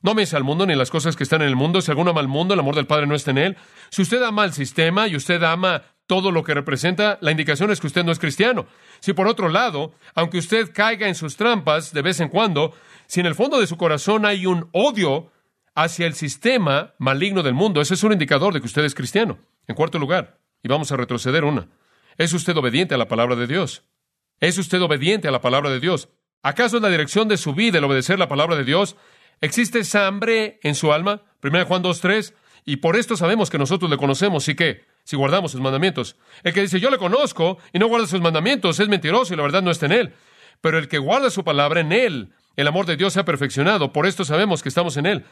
No 0.03 0.13
ames 0.13 0.33
al 0.33 0.45
mundo 0.45 0.67
ni 0.67 0.75
las 0.75 0.91
cosas 0.91 1.17
que 1.17 1.25
están 1.25 1.43
en 1.43 1.49
el 1.49 1.57
mundo. 1.57 1.81
Si 1.81 1.91
alguno 1.91 2.11
ama 2.11 2.21
al 2.21 2.29
mundo, 2.29 2.55
el 2.55 2.61
amor 2.61 2.75
del 2.75 2.87
Padre 2.87 3.07
no 3.07 3.15
está 3.15 3.33
en 3.33 3.39
él. 3.39 3.57
Si 3.91 4.03
usted 4.03 4.23
ama 4.23 4.43
al 4.45 4.53
sistema 4.53 5.09
y 5.09 5.17
usted 5.17 5.43
ama 5.43 5.83
todo 6.11 6.33
lo 6.33 6.43
que 6.43 6.55
representa, 6.55 7.19
la 7.21 7.31
indicación 7.31 7.71
es 7.71 7.79
que 7.79 7.87
usted 7.87 8.03
no 8.03 8.11
es 8.11 8.19
cristiano. 8.19 8.67
Si 8.99 9.13
por 9.13 9.29
otro 9.29 9.49
lado, 9.49 9.95
aunque 10.17 10.39
usted 10.39 10.73
caiga 10.75 11.07
en 11.07 11.15
sus 11.15 11.37
trampas 11.37 11.93
de 11.93 12.03
vez 12.03 12.19
en 12.19 12.29
cuando, 12.29 12.75
si 13.07 13.21
en 13.21 13.27
el 13.27 13.37
fondo 13.37 13.61
de 13.61 13.69
su 13.69 13.77
corazón 13.77 14.27
hay 14.27 14.45
un 14.45 14.69
odio 14.73 15.31
hacia 15.77 16.09
el 16.09 16.15
sistema 16.15 16.95
maligno 16.99 17.45
del 17.45 17.55
mundo, 17.55 17.81
ese 17.81 17.95
es 17.95 18.03
un 18.03 18.11
indicador 18.11 18.53
de 18.53 18.59
que 18.59 18.67
usted 18.67 18.85
es 18.85 18.97
cristiano. 18.97 19.39
En 19.69 19.77
cuarto 19.77 20.01
lugar, 20.01 20.41
y 20.65 20.69
vamos 20.69 20.91
a 20.91 20.97
retroceder 20.97 21.45
una, 21.45 21.69
¿es 22.19 22.33
usted 22.33 22.57
obediente 22.57 22.97
a 22.97 22.99
la 22.99 23.07
palabra 23.07 23.37
de 23.37 23.47
Dios? 23.47 23.85
¿Es 24.41 24.59
usted 24.59 24.83
obediente 24.83 25.29
a 25.29 25.31
la 25.31 25.41
palabra 25.41 25.71
de 25.71 25.79
Dios? 25.79 26.09
¿Acaso 26.43 26.79
es 26.79 26.83
la 26.83 26.91
dirección 26.91 27.29
de 27.29 27.37
su 27.37 27.55
vida 27.55 27.79
el 27.79 27.85
obedecer 27.85 28.19
la 28.19 28.27
palabra 28.27 28.57
de 28.57 28.65
Dios? 28.65 28.97
¿Existe 29.41 29.79
esa 29.79 30.09
hambre 30.09 30.59
en 30.65 30.75
su 30.75 30.93
alma? 30.93 31.23
1 31.41 31.67
Juan 31.67 31.85
2.3. 31.85 32.35
Y 32.65 32.79
por 32.79 32.97
esto 32.97 33.17
sabemos 33.17 33.49
que 33.49 33.59
nosotros 33.59 33.89
le 33.89 33.97
conocemos 33.97 34.49
y 34.49 34.57
que, 34.57 34.90
si 35.11 35.17
guardamos 35.17 35.51
sus 35.51 35.61
mandamientos. 35.61 36.15
El 36.45 36.55
que 36.55 36.61
dice 36.61 36.79
yo 36.79 36.89
le 36.89 36.97
conozco 36.97 37.59
y 37.73 37.81
no 37.81 37.89
guarda 37.89 38.07
sus 38.07 38.21
mandamientos 38.21 38.79
es 38.79 38.89
mentiroso 38.89 39.35
y 39.35 39.37
la 39.37 39.43
verdad 39.43 39.61
no 39.61 39.73
está 39.73 39.87
en 39.87 39.93
él. 39.93 40.15
Pero 40.61 40.79
el 40.79 40.87
que 40.87 40.99
guarda 40.99 41.31
su 41.31 41.43
palabra 41.43 41.81
en 41.81 41.91
él, 41.91 42.33
el 42.55 42.69
amor 42.69 42.87
de 42.87 42.97
Dios 42.97 43.15
se 43.15 43.19
ha 43.19 43.25
perfeccionado. 43.25 43.93
Por 43.93 44.07
esto 44.07 44.25
sabemos 44.25 44.63
que 44.63 44.69
estamos 44.69 44.97
en 44.97 45.07
él. 45.07 45.25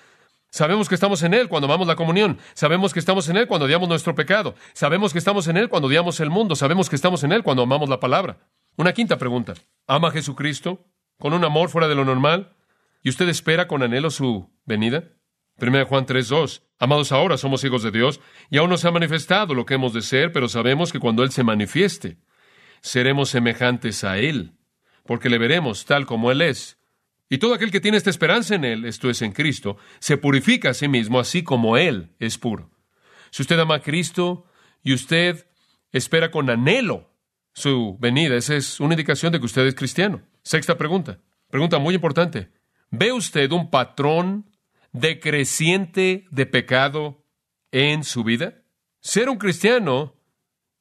Sabemos 0.51 0.88
que 0.88 0.97
estamos 0.97 1.23
en 1.23 1.35
Él 1.35 1.51
cuando 1.51 1.67
amamos 1.67 1.87
la 1.87 1.95
comunión. 1.95 2.38
Sabemos 2.55 2.95
que 2.95 3.01
estamos 3.01 3.29
en 3.29 3.37
Él 3.37 3.47
cuando 3.47 3.67
odiamos 3.67 3.87
nuestro 3.87 4.14
pecado. 4.14 4.55
Sabemos 4.73 5.12
que 5.12 5.19
estamos 5.19 5.47
en 5.47 5.59
Él 5.59 5.69
cuando 5.69 5.88
odiamos 5.88 6.21
el 6.21 6.31
mundo. 6.31 6.57
Sabemos 6.57 6.88
que 6.88 6.97
estamos 6.97 7.23
en 7.23 7.33
Él 7.33 7.43
cuando 7.43 7.64
amamos 7.64 7.91
la 7.91 8.01
palabra. 8.01 8.38
Una 8.79 8.95
quinta 8.95 9.19
pregunta. 9.19 9.53
¿Ama 9.87 10.09
a 10.09 10.11
Jesucristo 10.11 10.87
con 11.19 11.35
un 11.35 11.45
amor 11.45 11.69
fuera 11.69 11.87
de 11.87 11.95
lo 11.95 12.07
normal? 12.07 12.57
¿Y 13.03 13.11
usted 13.11 13.29
espera 13.29 13.69
con 13.69 13.83
anhelo 13.83 14.11
su 14.11 14.51
venida? 14.64 15.05
1 15.59 15.87
Juan 15.87 16.07
3.2. 16.07 16.62
Amados, 16.79 17.11
ahora 17.11 17.37
somos 17.37 17.64
hijos 17.64 17.83
de 17.83 17.90
Dios 17.90 18.21
y 18.51 18.59
aún 18.59 18.71
no 18.71 18.77
se 18.77 18.87
ha 18.87 18.92
manifestado 18.92 19.55
lo 19.55 19.66
que 19.66 19.75
hemos 19.75 19.92
de 19.92 20.03
ser, 20.03 20.33
pero 20.33 20.49
sabemos 20.49 20.92
que 20.92 21.01
cuando 21.01 21.25
Él 21.25 21.31
se 21.31 21.42
manifieste, 21.42 22.18
seremos 22.81 23.31
semejantes 23.31 24.05
a 24.05 24.18
Él, 24.18 24.53
porque 25.05 25.29
le 25.29 25.38
veremos 25.38 25.85
tal 25.85 26.07
como 26.07 26.31
Él 26.31 26.42
es. 26.42 26.79
Y 27.29 27.38
todo 27.38 27.55
aquel 27.55 27.71
que 27.71 27.81
tiene 27.81 27.97
esta 27.97 28.11
esperanza 28.11 28.55
en 28.55 28.64
Él, 28.64 28.85
esto 28.85 29.11
es 29.11 29.21
en 29.21 29.33
Cristo, 29.33 29.77
se 29.99 30.16
purifica 30.16 30.71
a 30.71 30.75
sí 30.75 30.88
mismo, 30.88 31.18
así 31.18 31.42
como 31.42 31.77
Él 31.77 32.14
es 32.21 32.38
puro. 32.38 32.71
Si 33.31 33.42
usted 33.42 33.59
ama 33.59 33.77
a 33.77 33.83
Cristo 33.83 34.47
y 34.83 34.94
usted 34.94 35.47
espera 35.92 36.31
con 36.31 36.49
anhelo 36.49 37.11
su 37.53 37.97
venida, 37.99 38.37
esa 38.37 38.55
es 38.55 38.79
una 38.79 38.94
indicación 38.94 39.33
de 39.33 39.40
que 39.40 39.47
usted 39.47 39.66
es 39.66 39.75
cristiano. 39.75 40.23
Sexta 40.42 40.79
pregunta, 40.79 41.18
pregunta 41.51 41.79
muy 41.79 41.97
importante. 41.97 42.51
¿Ve 42.90 43.12
usted 43.12 43.51
un 43.53 43.71
patrón 43.71 44.49
decreciente 45.01 46.27
de 46.31 46.47
pecado 46.47 47.25
en 47.73 48.05
su 48.05 48.25
vida? 48.25 48.63
Ser 49.01 49.29
un 49.29 49.39
cristiano 49.39 50.17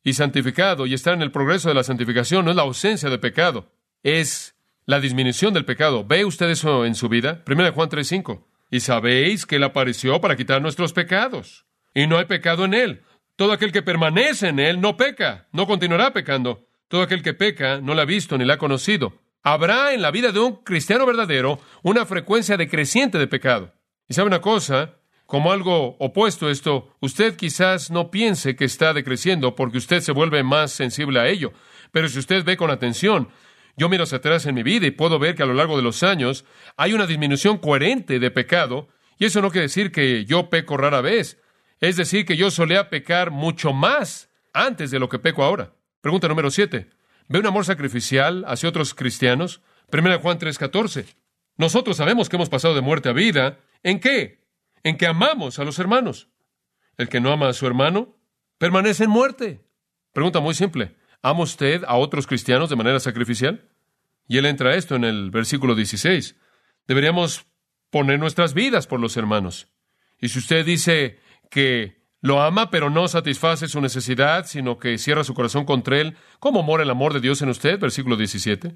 y 0.03 0.13
santificado 0.13 0.85
y 0.85 0.93
estar 0.93 1.13
en 1.13 1.21
el 1.21 1.31
progreso 1.31 1.69
de 1.69 1.75
la 1.75 1.83
santificación 1.83 2.45
no 2.45 2.51
es 2.51 2.57
la 2.57 2.63
ausencia 2.63 3.09
de 3.09 3.19
pecado, 3.19 3.71
es 4.03 4.55
la 4.85 4.99
disminución 4.99 5.53
del 5.53 5.65
pecado. 5.65 6.05
¿Ve 6.05 6.25
usted 6.25 6.49
eso 6.49 6.85
en 6.85 6.95
su 6.95 7.09
vida? 7.09 7.43
Primera 7.43 7.71
Juan 7.71 7.89
3:5. 7.89 8.47
Y 8.71 8.79
sabéis 8.79 9.45
que 9.45 9.57
Él 9.57 9.63
apareció 9.63 10.19
para 10.19 10.35
quitar 10.35 10.61
nuestros 10.61 10.93
pecados. 10.93 11.65
Y 11.93 12.07
no 12.07 12.17
hay 12.17 12.25
pecado 12.25 12.65
en 12.65 12.73
Él. 12.73 13.01
Todo 13.35 13.51
aquel 13.51 13.71
que 13.71 13.81
permanece 13.81 14.47
en 14.47 14.59
Él 14.59 14.81
no 14.81 14.97
peca, 14.97 15.47
no 15.51 15.67
continuará 15.67 16.11
pecando. 16.11 16.67
Todo 16.87 17.01
aquel 17.01 17.21
que 17.21 17.33
peca 17.33 17.81
no 17.81 17.93
la 17.93 18.03
ha 18.03 18.05
visto 18.05 18.37
ni 18.37 18.45
la 18.45 18.55
ha 18.55 18.57
conocido. 18.57 19.21
Habrá 19.43 19.93
en 19.93 20.01
la 20.01 20.11
vida 20.11 20.31
de 20.31 20.39
un 20.39 20.63
cristiano 20.63 21.05
verdadero 21.05 21.59
una 21.83 22.05
frecuencia 22.05 22.57
decreciente 22.57 23.17
de 23.17 23.27
pecado. 23.27 23.73
Y 24.07 24.13
sabe 24.13 24.27
una 24.27 24.41
cosa, 24.41 24.95
como 25.25 25.51
algo 25.51 25.97
opuesto 25.99 26.47
a 26.47 26.51
esto, 26.51 26.95
usted 27.01 27.35
quizás 27.35 27.91
no 27.91 28.09
piense 28.09 28.55
que 28.55 28.65
está 28.65 28.93
decreciendo 28.93 29.55
porque 29.55 29.77
usted 29.77 29.99
se 29.99 30.13
vuelve 30.13 30.43
más 30.43 30.71
sensible 30.71 31.19
a 31.19 31.27
ello. 31.27 31.51
Pero 31.91 32.07
si 32.07 32.19
usted 32.19 32.45
ve 32.45 32.55
con 32.55 32.71
atención, 32.71 33.29
yo 33.75 33.89
miro 33.89 34.03
hacia 34.03 34.19
atrás 34.19 34.45
en 34.45 34.55
mi 34.55 34.63
vida 34.63 34.87
y 34.87 34.91
puedo 34.91 35.19
ver 35.19 35.35
que 35.35 35.43
a 35.43 35.45
lo 35.45 35.53
largo 35.53 35.75
de 35.75 35.83
los 35.83 36.03
años 36.03 36.45
hay 36.77 36.93
una 36.93 37.05
disminución 37.05 37.57
coherente 37.57 38.19
de 38.19 38.31
pecado, 38.31 38.87
y 39.19 39.25
eso 39.25 39.41
no 39.41 39.51
quiere 39.51 39.67
decir 39.67 39.91
que 39.91 40.25
yo 40.25 40.49
peco 40.49 40.77
rara 40.77 41.01
vez, 41.01 41.41
es 41.79 41.95
decir, 41.95 42.25
que 42.25 42.37
yo 42.37 42.49
solía 42.49 42.89
pecar 42.89 43.31
mucho 43.31 43.73
más 43.73 44.29
antes 44.53 44.89
de 44.89 44.99
lo 44.99 45.09
que 45.09 45.19
peco 45.19 45.43
ahora. 45.43 45.73
Pregunta 46.01 46.27
número 46.27 46.49
7. 46.49 46.89
¿Ve 47.27 47.39
un 47.39 47.45
amor 47.45 47.65
sacrificial 47.65 48.45
hacia 48.47 48.69
otros 48.69 48.93
cristianos? 48.93 49.61
1 49.91 50.19
Juan 50.19 50.39
3:14. 50.39 51.05
Nosotros 51.57 51.97
sabemos 51.97 52.29
que 52.29 52.35
hemos 52.35 52.49
pasado 52.49 52.73
de 52.73 52.81
muerte 52.81 53.09
a 53.09 53.13
vida. 53.13 53.59
¿En 53.83 53.99
qué? 53.99 54.45
En 54.83 54.97
que 54.97 55.07
amamos 55.07 55.59
a 55.59 55.63
los 55.63 55.79
hermanos. 55.79 56.29
El 56.97 57.09
que 57.09 57.19
no 57.19 57.31
ama 57.31 57.49
a 57.49 57.53
su 57.53 57.67
hermano 57.67 58.17
permanece 58.57 59.03
en 59.03 59.09
muerte. 59.09 59.65
Pregunta 60.13 60.39
muy 60.39 60.53
simple. 60.53 60.95
¿Ama 61.21 61.41
usted 61.41 61.83
a 61.87 61.95
otros 61.95 62.27
cristianos 62.27 62.69
de 62.69 62.75
manera 62.75 62.99
sacrificial? 62.99 63.69
Y 64.27 64.37
él 64.37 64.45
entra 64.45 64.71
a 64.71 64.75
esto 64.75 64.95
en 64.95 65.03
el 65.03 65.31
versículo 65.31 65.75
16. 65.75 66.35
Deberíamos 66.87 67.45
poner 67.89 68.19
nuestras 68.19 68.53
vidas 68.53 68.87
por 68.87 68.99
los 68.99 69.17
hermanos. 69.17 69.67
Y 70.19 70.29
si 70.29 70.39
usted 70.39 70.65
dice 70.65 71.19
que 71.49 71.97
lo 72.21 72.41
ama, 72.41 72.69
pero 72.69 72.89
no 72.89 73.07
satisface 73.07 73.67
su 73.67 73.79
necesidad, 73.79 74.45
sino 74.45 74.79
que 74.79 74.97
cierra 74.97 75.23
su 75.23 75.33
corazón 75.33 75.65
contra 75.65 75.99
él, 75.99 76.17
¿cómo 76.39 76.63
mora 76.63 76.83
el 76.83 76.89
amor 76.89 77.13
de 77.13 77.19
Dios 77.19 77.41
en 77.41 77.49
usted? 77.49 77.79
Versículo 77.79 78.17
17. 78.17 78.73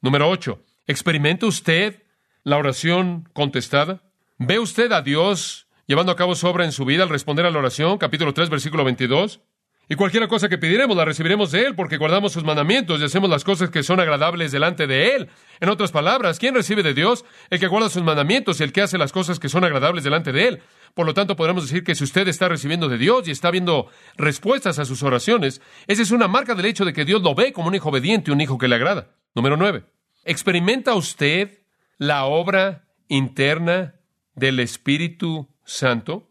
Número 0.00 0.28
8. 0.28 0.62
¿Experimenta 0.86 1.46
usted 1.46 2.02
la 2.42 2.56
oración 2.56 3.28
contestada? 3.32 4.02
¿Ve 4.38 4.58
usted 4.58 4.92
a 4.92 5.00
Dios 5.00 5.66
llevando 5.86 6.12
a 6.12 6.16
cabo 6.16 6.34
su 6.34 6.46
obra 6.46 6.66
en 6.66 6.72
su 6.72 6.84
vida 6.84 7.02
al 7.02 7.08
responder 7.08 7.46
a 7.46 7.50
la 7.50 7.58
oración? 7.58 7.96
Capítulo 7.96 8.34
3, 8.34 8.50
versículo 8.50 8.84
22. 8.84 9.40
Y 9.88 9.94
cualquier 9.94 10.28
cosa 10.28 10.50
que 10.50 10.58
pidiremos 10.58 10.94
la 10.94 11.06
recibiremos 11.06 11.52
de 11.52 11.62
Él 11.62 11.74
porque 11.74 11.96
guardamos 11.96 12.32
sus 12.32 12.44
mandamientos 12.44 13.00
y 13.00 13.04
hacemos 13.04 13.30
las 13.30 13.44
cosas 13.44 13.70
que 13.70 13.82
son 13.82 13.98
agradables 13.98 14.52
delante 14.52 14.86
de 14.86 15.14
Él. 15.14 15.30
En 15.60 15.70
otras 15.70 15.90
palabras, 15.90 16.38
¿quién 16.38 16.54
recibe 16.54 16.82
de 16.82 16.92
Dios? 16.92 17.24
El 17.48 17.60
que 17.60 17.66
guarda 17.66 17.88
sus 17.88 18.02
mandamientos 18.02 18.60
y 18.60 18.64
el 18.64 18.72
que 18.72 18.82
hace 18.82 18.98
las 18.98 19.10
cosas 19.10 19.38
que 19.38 19.48
son 19.48 19.64
agradables 19.64 20.04
delante 20.04 20.32
de 20.32 20.48
Él. 20.48 20.62
Por 20.92 21.06
lo 21.06 21.14
tanto, 21.14 21.34
podremos 21.34 21.62
decir 21.62 21.82
que 21.82 21.94
si 21.94 22.04
usted 22.04 22.28
está 22.28 22.46
recibiendo 22.46 22.90
de 22.90 22.98
Dios 22.98 23.26
y 23.28 23.30
está 23.30 23.50
viendo 23.50 23.86
respuestas 24.18 24.78
a 24.78 24.84
sus 24.84 25.02
oraciones, 25.02 25.62
esa 25.86 26.02
es 26.02 26.10
una 26.10 26.28
marca 26.28 26.54
del 26.54 26.66
hecho 26.66 26.84
de 26.84 26.92
que 26.92 27.06
Dios 27.06 27.22
lo 27.22 27.34
ve 27.34 27.54
como 27.54 27.68
un 27.68 27.74
hijo 27.74 27.88
obediente, 27.88 28.32
un 28.32 28.40
hijo 28.42 28.58
que 28.58 28.68
le 28.68 28.74
agrada. 28.74 29.12
Número 29.34 29.56
nueve. 29.56 29.84
¿Experimenta 30.24 30.94
usted 30.94 31.62
la 31.96 32.26
obra 32.26 32.88
interna 33.08 33.95
del 34.36 34.60
Espíritu 34.60 35.48
Santo? 35.64 36.30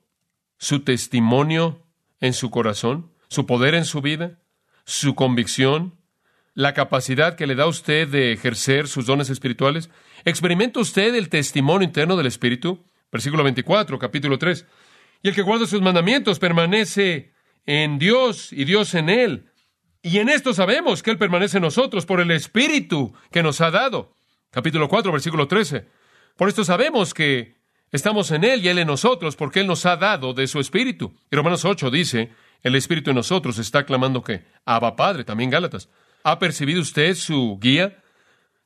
¿Su 0.57 0.79
testimonio 0.79 1.83
en 2.21 2.33
su 2.33 2.49
corazón? 2.49 3.11
su 3.35 3.45
poder 3.45 3.75
en 3.75 3.85
su 3.85 4.01
vida, 4.01 4.39
su 4.85 5.15
convicción, 5.15 5.95
la 6.53 6.73
capacidad 6.73 7.35
que 7.35 7.47
le 7.47 7.55
da 7.55 7.63
a 7.63 7.67
usted 7.67 8.07
de 8.07 8.31
ejercer 8.31 8.87
sus 8.87 9.05
dones 9.05 9.29
espirituales? 9.29 9.89
¿Experimenta 10.23 10.79
usted 10.79 11.13
el 11.15 11.29
testimonio 11.29 11.85
interno 11.85 12.15
del 12.15 12.27
Espíritu? 12.27 12.85
Versículo 13.11 13.43
24, 13.43 13.99
capítulo 13.99 14.39
3. 14.39 14.65
Y 15.21 15.29
el 15.29 15.35
que 15.35 15.41
guarda 15.41 15.65
sus 15.65 15.81
mandamientos 15.81 16.39
permanece 16.39 17.33
en 17.65 17.99
Dios 17.99 18.53
y 18.53 18.65
Dios 18.65 18.93
en 18.95 19.09
él. 19.09 19.51
Y 20.01 20.19
en 20.19 20.29
esto 20.29 20.53
sabemos 20.53 21.01
que 21.01 21.09
Él 21.09 21.17
permanece 21.17 21.57
en 21.57 21.63
nosotros 21.63 22.05
por 22.05 22.21
el 22.21 22.29
Espíritu 22.29 23.13
que 23.31 23.41
nos 23.41 23.59
ha 23.59 23.71
dado. 23.71 24.13
Capítulo 24.51 24.87
4, 24.87 25.11
versículo 25.11 25.47
13. 25.47 25.87
Por 26.37 26.47
esto 26.47 26.63
sabemos 26.63 27.13
que 27.13 27.57
estamos 27.91 28.31
en 28.31 28.43
Él 28.43 28.63
y 28.63 28.69
Él 28.69 28.79
en 28.79 28.87
nosotros 28.87 29.35
porque 29.35 29.61
Él 29.61 29.67
nos 29.67 29.85
ha 29.85 29.97
dado 29.97 30.33
de 30.33 30.47
su 30.47 30.59
Espíritu. 30.59 31.13
Y 31.31 31.35
Romanos 31.35 31.65
8 31.65 31.89
dice, 31.91 32.31
el 32.63 32.75
Espíritu 32.75 33.11
en 33.11 33.17
nosotros 33.17 33.57
está 33.59 33.85
clamando 33.85 34.23
que, 34.23 34.45
Abba 34.65 34.95
Padre, 34.95 35.23
también 35.23 35.49
Gálatas. 35.49 35.89
¿Ha 36.23 36.39
percibido 36.39 36.81
usted 36.81 37.13
su 37.15 37.59
guía? 37.61 38.01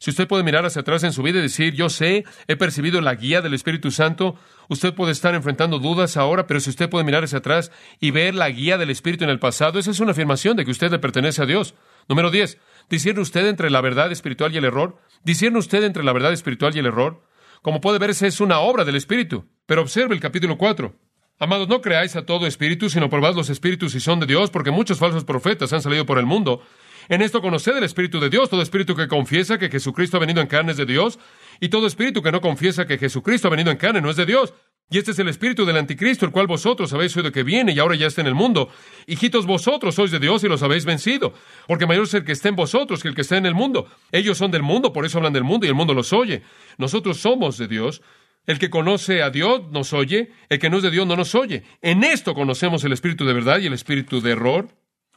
Si 0.02 0.12
usted 0.12 0.30
puede 0.30 0.44
mirar 0.44 0.66
hacia 0.66 0.80
atrás 0.80 1.04
en 1.04 1.12
su 1.12 1.22
vida 1.22 1.40
y 1.40 1.42
decir, 1.42 1.74
yo 1.74 1.90
sé, 1.90 2.24
he 2.48 2.56
percibido 2.56 3.02
la 3.02 3.16
guía 3.16 3.42
del 3.42 3.54
Espíritu 3.54 3.92
Santo, 3.92 4.40
usted 4.70 4.94
puede 4.94 5.12
estar 5.12 5.36
enfrentando 5.36 5.78
dudas 5.78 6.16
ahora, 6.16 6.48
pero 6.48 6.62
si 6.62 6.70
usted 6.70 6.90
puede 6.90 7.04
mirar 7.04 7.26
hacia 7.26 7.40
atrás 7.40 7.70
y 8.00 8.12
ver 8.12 8.34
la 8.34 8.50
guía 8.50 8.78
del 8.78 8.92
Espíritu 8.92 9.26
en 9.26 9.30
el 9.30 9.40
pasado, 9.40 9.78
esa 9.78 9.92
es 9.92 10.00
una 10.00 10.12
afirmación 10.12 10.56
de 10.56 10.64
que 10.64 10.72
usted 10.72 10.90
le 10.90 11.00
pertenece 11.00 11.42
a 11.42 11.46
Dios. 11.46 11.76
Número 12.08 12.32
10. 12.32 12.58
¿Discierne 12.90 13.20
usted 13.20 13.46
entre 13.48 13.70
la 13.70 13.82
verdad 13.82 14.10
espiritual 14.10 14.54
y 14.54 14.58
el 14.58 14.64
error? 14.64 14.98
¿Discierne 15.26 15.60
usted 15.60 15.84
entre 15.84 16.06
la 16.06 16.14
verdad 16.14 16.32
espiritual 16.32 16.74
y 16.74 16.80
el 16.80 16.86
error? 16.86 17.22
Como 17.62 17.82
puede 17.82 18.00
ver, 18.00 18.12
esa 18.12 18.28
es 18.28 18.40
una 18.40 18.60
obra 18.60 18.86
del 18.86 18.96
Espíritu. 18.96 19.46
Pero 19.66 19.82
observe 19.82 20.16
el 20.16 20.22
capítulo 20.22 20.58
4. 20.58 20.96
Amados, 21.42 21.70
no 21.70 21.82
creáis 21.82 22.16
a 22.18 22.26
todo 22.26 22.48
espíritu, 22.48 22.90
sino 22.90 23.10
probad 23.10 23.34
los 23.34 23.50
espíritus 23.50 23.94
si 23.94 24.02
son 24.02 24.20
de 24.20 24.26
Dios, 24.26 24.50
porque 24.50 24.72
muchos 24.72 25.00
falsos 25.00 25.24
profetas 25.24 25.72
han 25.72 25.82
salido 25.82 26.06
por 26.06 26.20
el 26.20 26.26
mundo. 26.26 26.62
En 27.08 27.22
esto 27.22 27.42
conoced 27.42 27.76
el 27.78 27.84
Espíritu 27.84 28.20
de 28.20 28.30
Dios, 28.30 28.50
todo 28.50 28.62
espíritu 28.62 28.94
que 28.96 29.08
confiesa 29.08 29.58
que 29.58 29.70
Jesucristo 29.70 30.18
ha 30.18 30.20
venido 30.20 30.42
en 30.42 30.48
carne 30.48 30.74
es 30.74 30.78
de 30.78 30.86
Dios, 30.86 31.18
y 31.62 31.70
todo 31.70 31.88
espíritu 31.88 32.22
que 32.22 32.32
no 32.32 32.42
confiesa 32.42 32.86
que 32.86 32.98
Jesucristo 32.98 33.48
ha 33.48 33.52
venido 33.52 33.72
en 33.72 33.78
carne 33.78 34.02
no 34.02 34.10
es 34.10 34.18
de 34.18 34.26
Dios. 34.26 34.54
Y 34.92 34.98
este 34.98 35.12
es 35.12 35.20
el 35.20 35.30
espíritu 35.30 35.66
del 35.66 35.78
anticristo, 35.78 36.26
el 36.26 36.32
cual 36.32 36.48
vosotros 36.48 36.92
habéis 36.94 37.16
oído 37.16 37.32
que 37.32 37.44
viene 37.44 37.74
y 37.74 37.80
ahora 37.80 37.96
ya 37.96 38.08
está 38.08 38.22
en 38.22 38.28
el 38.28 38.34
mundo. 38.34 38.70
Hijitos, 39.06 39.46
vosotros 39.46 39.94
sois 39.94 40.10
de 40.10 40.20
Dios 40.20 40.44
y 40.44 40.48
los 40.48 40.64
habéis 40.64 40.86
vencido, 40.86 41.34
porque 41.68 41.86
mayor 41.86 42.06
es 42.06 42.14
el 42.16 42.26
que 42.26 42.32
está 42.32 42.50
en 42.50 42.56
vosotros 42.56 43.04
que 43.04 43.10
el 43.10 43.14
que 43.14 43.22
está 43.22 43.38
en 43.38 43.46
el 43.46 43.54
mundo. 43.54 43.88
Ellos 44.12 44.40
son 44.40 44.50
del 44.50 44.64
mundo, 44.64 44.92
por 44.92 45.06
eso 45.06 45.20
hablan 45.20 45.34
del 45.34 45.44
mundo 45.44 45.68
y 45.68 45.70
el 45.70 45.76
mundo 45.76 45.94
los 45.94 46.12
oye. 46.12 46.42
Nosotros 46.80 47.18
somos 47.20 47.58
de 47.58 47.68
Dios. 47.68 48.02
El 48.48 48.58
que 48.58 48.72
conoce 48.72 49.22
a 49.22 49.30
Dios 49.30 49.70
nos 49.70 49.94
oye, 49.94 50.32
el 50.50 50.58
que 50.58 50.72
no 50.72 50.78
es 50.78 50.84
de 50.84 50.90
Dios 50.90 51.06
no 51.06 51.16
nos 51.16 51.36
oye. 51.36 51.64
En 51.84 52.04
esto 52.04 52.34
conocemos 52.34 52.84
el 52.84 52.94
espíritu 52.94 53.26
de 53.26 53.34
verdad 53.34 53.60
y 53.60 53.68
el 53.68 53.74
espíritu 53.74 54.22
de 54.22 54.32
error. 54.32 54.70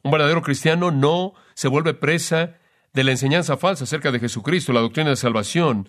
Un 0.02 0.10
verdadero 0.10 0.42
cristiano 0.42 0.90
no 0.90 1.32
se 1.54 1.68
vuelve 1.68 1.94
presa 1.94 2.58
de 2.92 3.04
la 3.04 3.12
enseñanza 3.12 3.56
falsa 3.56 3.84
acerca 3.84 4.12
de 4.12 4.20
Jesucristo, 4.20 4.74
la 4.74 4.80
doctrina 4.80 5.08
de 5.08 5.16
salvación 5.16 5.88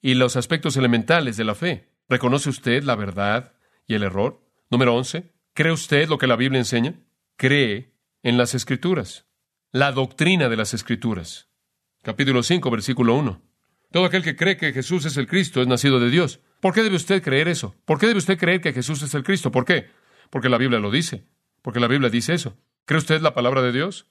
y 0.00 0.14
los 0.14 0.36
aspectos 0.36 0.78
elementales 0.78 1.36
de 1.36 1.44
la 1.44 1.54
fe. 1.54 1.89
¿Reconoce 2.10 2.50
usted 2.50 2.82
la 2.82 2.96
verdad 2.96 3.52
y 3.86 3.94
el 3.94 4.02
error? 4.02 4.44
Número 4.68 4.96
11. 4.96 5.32
¿Cree 5.54 5.70
usted 5.70 6.08
lo 6.08 6.18
que 6.18 6.26
la 6.26 6.34
Biblia 6.34 6.58
enseña? 6.58 6.94
Cree 7.36 7.94
en 8.24 8.36
las 8.36 8.56
Escrituras, 8.56 9.26
la 9.70 9.92
doctrina 9.92 10.48
de 10.48 10.56
las 10.56 10.74
Escrituras. 10.74 11.48
capítulo 12.02 12.42
5, 12.42 12.68
versículo 12.68 13.14
1. 13.14 13.40
Todo 13.92 14.04
aquel 14.06 14.24
que 14.24 14.34
cree 14.34 14.56
que 14.56 14.72
Jesús 14.72 15.04
es 15.04 15.16
el 15.18 15.28
Cristo 15.28 15.62
es 15.62 15.68
nacido 15.68 16.00
de 16.00 16.10
Dios. 16.10 16.40
¿Por 16.58 16.74
qué 16.74 16.82
debe 16.82 16.96
usted 16.96 17.22
creer 17.22 17.46
eso? 17.46 17.76
¿Por 17.84 18.00
qué 18.00 18.08
debe 18.08 18.18
usted 18.18 18.38
creer 18.38 18.60
que 18.60 18.72
Jesús 18.72 19.00
es 19.02 19.14
el 19.14 19.22
Cristo? 19.22 19.52
¿Por 19.52 19.64
qué? 19.64 19.86
Porque 20.30 20.48
la 20.48 20.58
Biblia 20.58 20.80
lo 20.80 20.90
dice. 20.90 21.28
Porque 21.62 21.78
la 21.78 21.86
Biblia 21.86 22.10
dice 22.10 22.34
eso. 22.34 22.56
¿Cree 22.86 22.98
usted 22.98 23.20
la 23.20 23.34
palabra 23.34 23.62
de 23.62 23.70
Dios? 23.70 24.08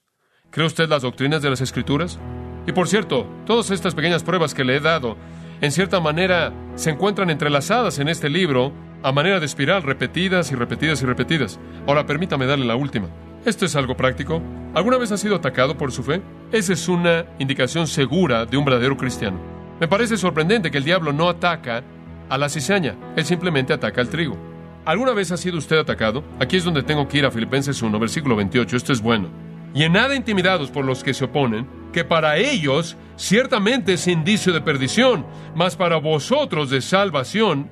¿Cree 0.52 0.66
usted 0.66 0.88
las 0.88 1.02
doctrinas 1.02 1.42
de 1.42 1.50
las 1.50 1.60
Escrituras? 1.60 2.18
Y 2.66 2.72
por 2.72 2.88
cierto, 2.88 3.30
todas 3.46 3.72
estas 3.72 3.94
pequeñas 3.94 4.24
pruebas 4.24 4.54
que 4.54 4.64
le 4.64 4.78
he 4.78 4.80
dado, 4.80 5.18
en 5.62 5.72
cierta 5.72 6.00
manera, 6.00 6.54
se 6.76 6.89
encuentran 6.89 7.30
entrelazadas 7.30 8.00
en 8.00 8.08
este 8.08 8.30
libro 8.30 8.72
a 9.04 9.12
manera 9.12 9.39
de 9.39 9.45
espiral, 9.45 9.84
repetidas 9.84 10.52
y 10.52 10.56
repetidas 10.56 11.02
y 11.02 11.06
repetidas. 11.06 11.60
Ahora 11.88 12.06
permítame 12.06 12.45
darle 12.45 12.65
la 12.65 12.76
última. 12.76 13.08
Esto 13.45 13.65
es 13.65 13.76
algo 13.76 13.95
práctico. 13.95 14.41
¿Alguna 14.74 14.98
vez 14.98 15.12
ha 15.12 15.17
sido 15.17 15.36
atacado 15.36 15.78
por 15.78 15.91
su 15.91 16.04
fe? 16.04 16.22
Esa 16.52 16.74
es 16.74 16.88
una 16.88 17.26
indicación 17.39 17.88
segura 17.88 18.45
de 18.45 18.58
un 18.58 18.65
verdadero 18.65 18.98
cristiano. 18.98 19.39
Me 19.80 19.88
parece 19.88 20.17
sorprendente 20.17 20.72
que 20.72 20.78
el 20.78 20.84
diablo 20.84 21.13
no 21.13 21.30
ataca 21.30 21.84
a 22.30 22.38
la 22.38 22.50
cizaña, 22.50 22.95
él 23.15 23.26
simplemente 23.26 23.74
ataca 23.74 24.02
al 24.02 24.10
trigo. 24.10 24.38
¿Alguna 24.86 25.13
vez 25.13 25.32
ha 25.32 25.38
sido 25.38 25.58
usted 25.58 25.78
atacado? 25.78 26.24
Aquí 26.39 26.58
es 26.58 26.63
donde 26.63 26.84
tengo 26.84 27.08
que 27.08 27.17
ir 27.17 27.26
a 27.26 27.32
Filipenses 27.32 27.82
1, 27.82 28.00
versículo 28.00 28.36
28, 28.36 28.78
esto 28.78 28.93
es 28.93 29.02
bueno. 29.02 29.30
Y 29.74 29.84
en 29.84 29.93
nada 29.93 30.15
intimidados 30.15 30.69
por 30.69 30.84
los 30.84 31.04
que 31.04 31.13
se 31.13 31.26
oponen, 31.26 31.67
que 31.91 32.04
para 32.04 32.38
ellos 32.38 32.97
ciertamente 33.15 33.93
es 33.93 34.08
indicio 34.08 34.54
de 34.54 34.62
perdición, 34.62 35.25
mas 35.56 35.75
para 35.75 35.97
vosotros 35.97 36.69
de 36.69 36.82
salvación. 36.82 37.69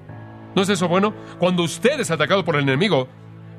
¿No 0.55 0.61
es 0.61 0.69
eso 0.69 0.87
bueno? 0.87 1.13
Cuando 1.39 1.63
usted 1.63 1.99
es 1.99 2.11
atacado 2.11 2.43
por 2.43 2.55
el 2.55 2.63
enemigo, 2.63 3.07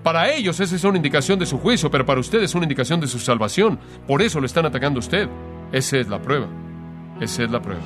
para 0.02 0.30
ellos 0.30 0.60
esa 0.60 0.76
es 0.76 0.84
una 0.84 0.96
indicación 0.96 1.38
de 1.38 1.46
su 1.46 1.58
juicio, 1.58 1.90
pero 1.90 2.06
para 2.06 2.20
usted 2.20 2.42
es 2.42 2.54
una 2.54 2.64
indicación 2.64 3.00
de 3.00 3.06
su 3.06 3.18
salvación. 3.18 3.78
Por 4.06 4.22
eso 4.22 4.40
lo 4.40 4.46
están 4.46 4.66
atacando 4.66 4.98
a 4.98 5.00
usted. 5.00 5.28
Esa 5.72 5.98
es 5.98 6.08
la 6.08 6.20
prueba. 6.20 6.48
Esa 7.20 7.44
es 7.44 7.50
la 7.50 7.60
prueba. 7.60 7.82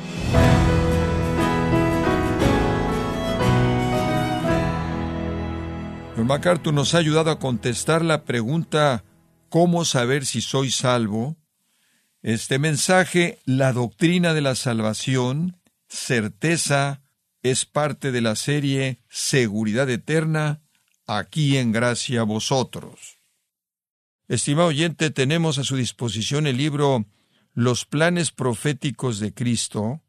MacArthur 6.17 6.73
nos 6.73 6.95
ha 6.95 6.99
ayudado 6.99 7.31
a 7.31 7.39
contestar 7.39 8.05
la 8.05 8.25
pregunta 8.25 9.05
¿Cómo 9.53 9.85
saber 9.85 10.25
si 10.25 10.41
soy 10.41 10.71
salvo? 10.71 11.37
Este 12.23 12.61
mensaje, 12.61 13.41
la 13.47 13.73
doctrina 13.73 14.33
de 14.33 14.43
la 14.43 14.55
salvación, 14.55 15.57
certeza, 15.89 17.03
es 17.43 17.67
parte 17.67 18.13
de 18.13 18.21
la 18.21 18.37
serie 18.37 19.01
Seguridad 19.09 19.91
Eterna, 19.91 20.63
aquí 21.05 21.57
en 21.57 21.73
gracia 21.73 22.21
a 22.21 22.25
vosotros. 22.25 23.19
Estimado 24.29 24.69
oyente, 24.69 25.11
tenemos 25.11 25.59
a 25.59 25.65
su 25.65 25.75
disposición 25.75 26.47
el 26.47 26.59
libro 26.59 27.07
Los 27.55 27.87
planes 27.87 28.31
proféticos 28.31 29.19
de 29.19 29.35
Cristo 29.35 30.01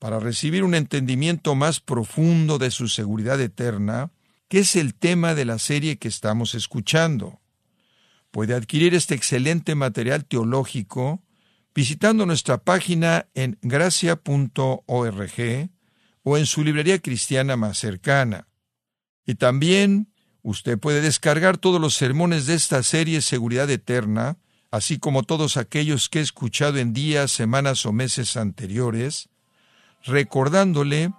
para 0.00 0.18
recibir 0.18 0.64
un 0.64 0.74
entendimiento 0.74 1.54
más 1.54 1.78
profundo 1.78 2.58
de 2.58 2.72
su 2.72 2.88
seguridad 2.88 3.40
eterna, 3.40 4.10
que 4.48 4.58
es 4.58 4.74
el 4.74 4.96
tema 4.96 5.36
de 5.36 5.44
la 5.44 5.60
serie 5.60 5.96
que 5.96 6.08
estamos 6.08 6.56
escuchando. 6.56 7.40
Puede 8.32 8.54
adquirir 8.54 8.96
este 8.96 9.14
excelente 9.14 9.76
material 9.76 10.24
teológico 10.24 11.22
visitando 11.74 12.26
nuestra 12.26 12.58
página 12.58 13.26
en 13.34 13.58
gracia.org 13.62 14.80
o 16.24 16.38
en 16.38 16.46
su 16.46 16.64
librería 16.64 16.98
cristiana 17.00 17.56
más 17.56 17.78
cercana. 17.78 18.48
Y 19.24 19.36
también 19.36 20.12
Usted 20.42 20.78
puede 20.78 21.00
descargar 21.00 21.56
todos 21.56 21.80
los 21.80 21.94
sermones 21.94 22.46
de 22.46 22.54
esta 22.54 22.82
serie 22.82 23.22
Seguridad 23.22 23.70
Eterna, 23.70 24.38
así 24.72 24.98
como 24.98 25.22
todos 25.22 25.56
aquellos 25.56 26.08
que 26.08 26.18
he 26.18 26.22
escuchado 26.22 26.78
en 26.78 26.92
días, 26.92 27.30
semanas 27.30 27.86
o 27.86 27.92
meses 27.92 28.36
anteriores, 28.36 29.28
recordándole 30.04 31.12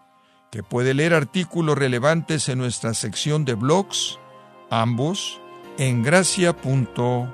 que 0.51 0.61
puede 0.61 0.93
leer 0.93 1.13
artículos 1.13 1.77
relevantes 1.77 2.49
en 2.49 2.57
nuestra 2.57 2.93
sección 2.93 3.45
de 3.45 3.53
blogs, 3.53 4.19
ambos 4.69 5.39
en 5.77 6.03
gracia.org. 6.03 7.33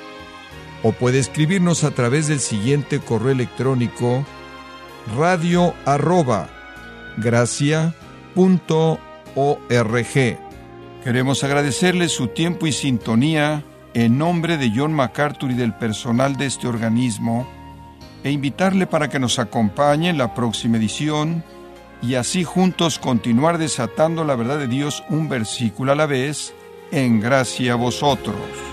O 0.83 0.91
puede 0.91 1.19
escribirnos 1.19 1.83
a 1.83 1.91
través 1.91 2.27
del 2.27 2.39
siguiente 2.39 2.99
correo 2.99 3.31
electrónico 3.31 4.25
radio 5.17 5.73
arroba 5.85 6.49
Queremos 11.03 11.43
agradecerle 11.43 12.09
su 12.09 12.27
tiempo 12.27 12.67
y 12.67 12.71
sintonía 12.71 13.63
en 13.93 14.17
nombre 14.17 14.57
de 14.57 14.71
John 14.75 14.93
MacArthur 14.93 15.51
y 15.51 15.55
del 15.55 15.73
personal 15.73 16.37
de 16.37 16.45
este 16.45 16.67
organismo 16.67 17.47
e 18.23 18.31
invitarle 18.31 18.87
para 18.87 19.09
que 19.09 19.19
nos 19.19 19.39
acompañe 19.39 20.09
en 20.09 20.17
la 20.17 20.33
próxima 20.33 20.77
edición 20.77 21.43
y 22.01 22.15
así 22.15 22.43
juntos 22.43 22.99
continuar 22.99 23.57
desatando 23.57 24.23
la 24.23 24.35
verdad 24.35 24.59
de 24.59 24.67
Dios 24.67 25.03
un 25.09 25.27
versículo 25.29 25.91
a 25.91 25.95
la 25.95 26.05
vez 26.05 26.53
en 26.91 27.19
gracia 27.19 27.73
a 27.73 27.75
vosotros. 27.75 28.70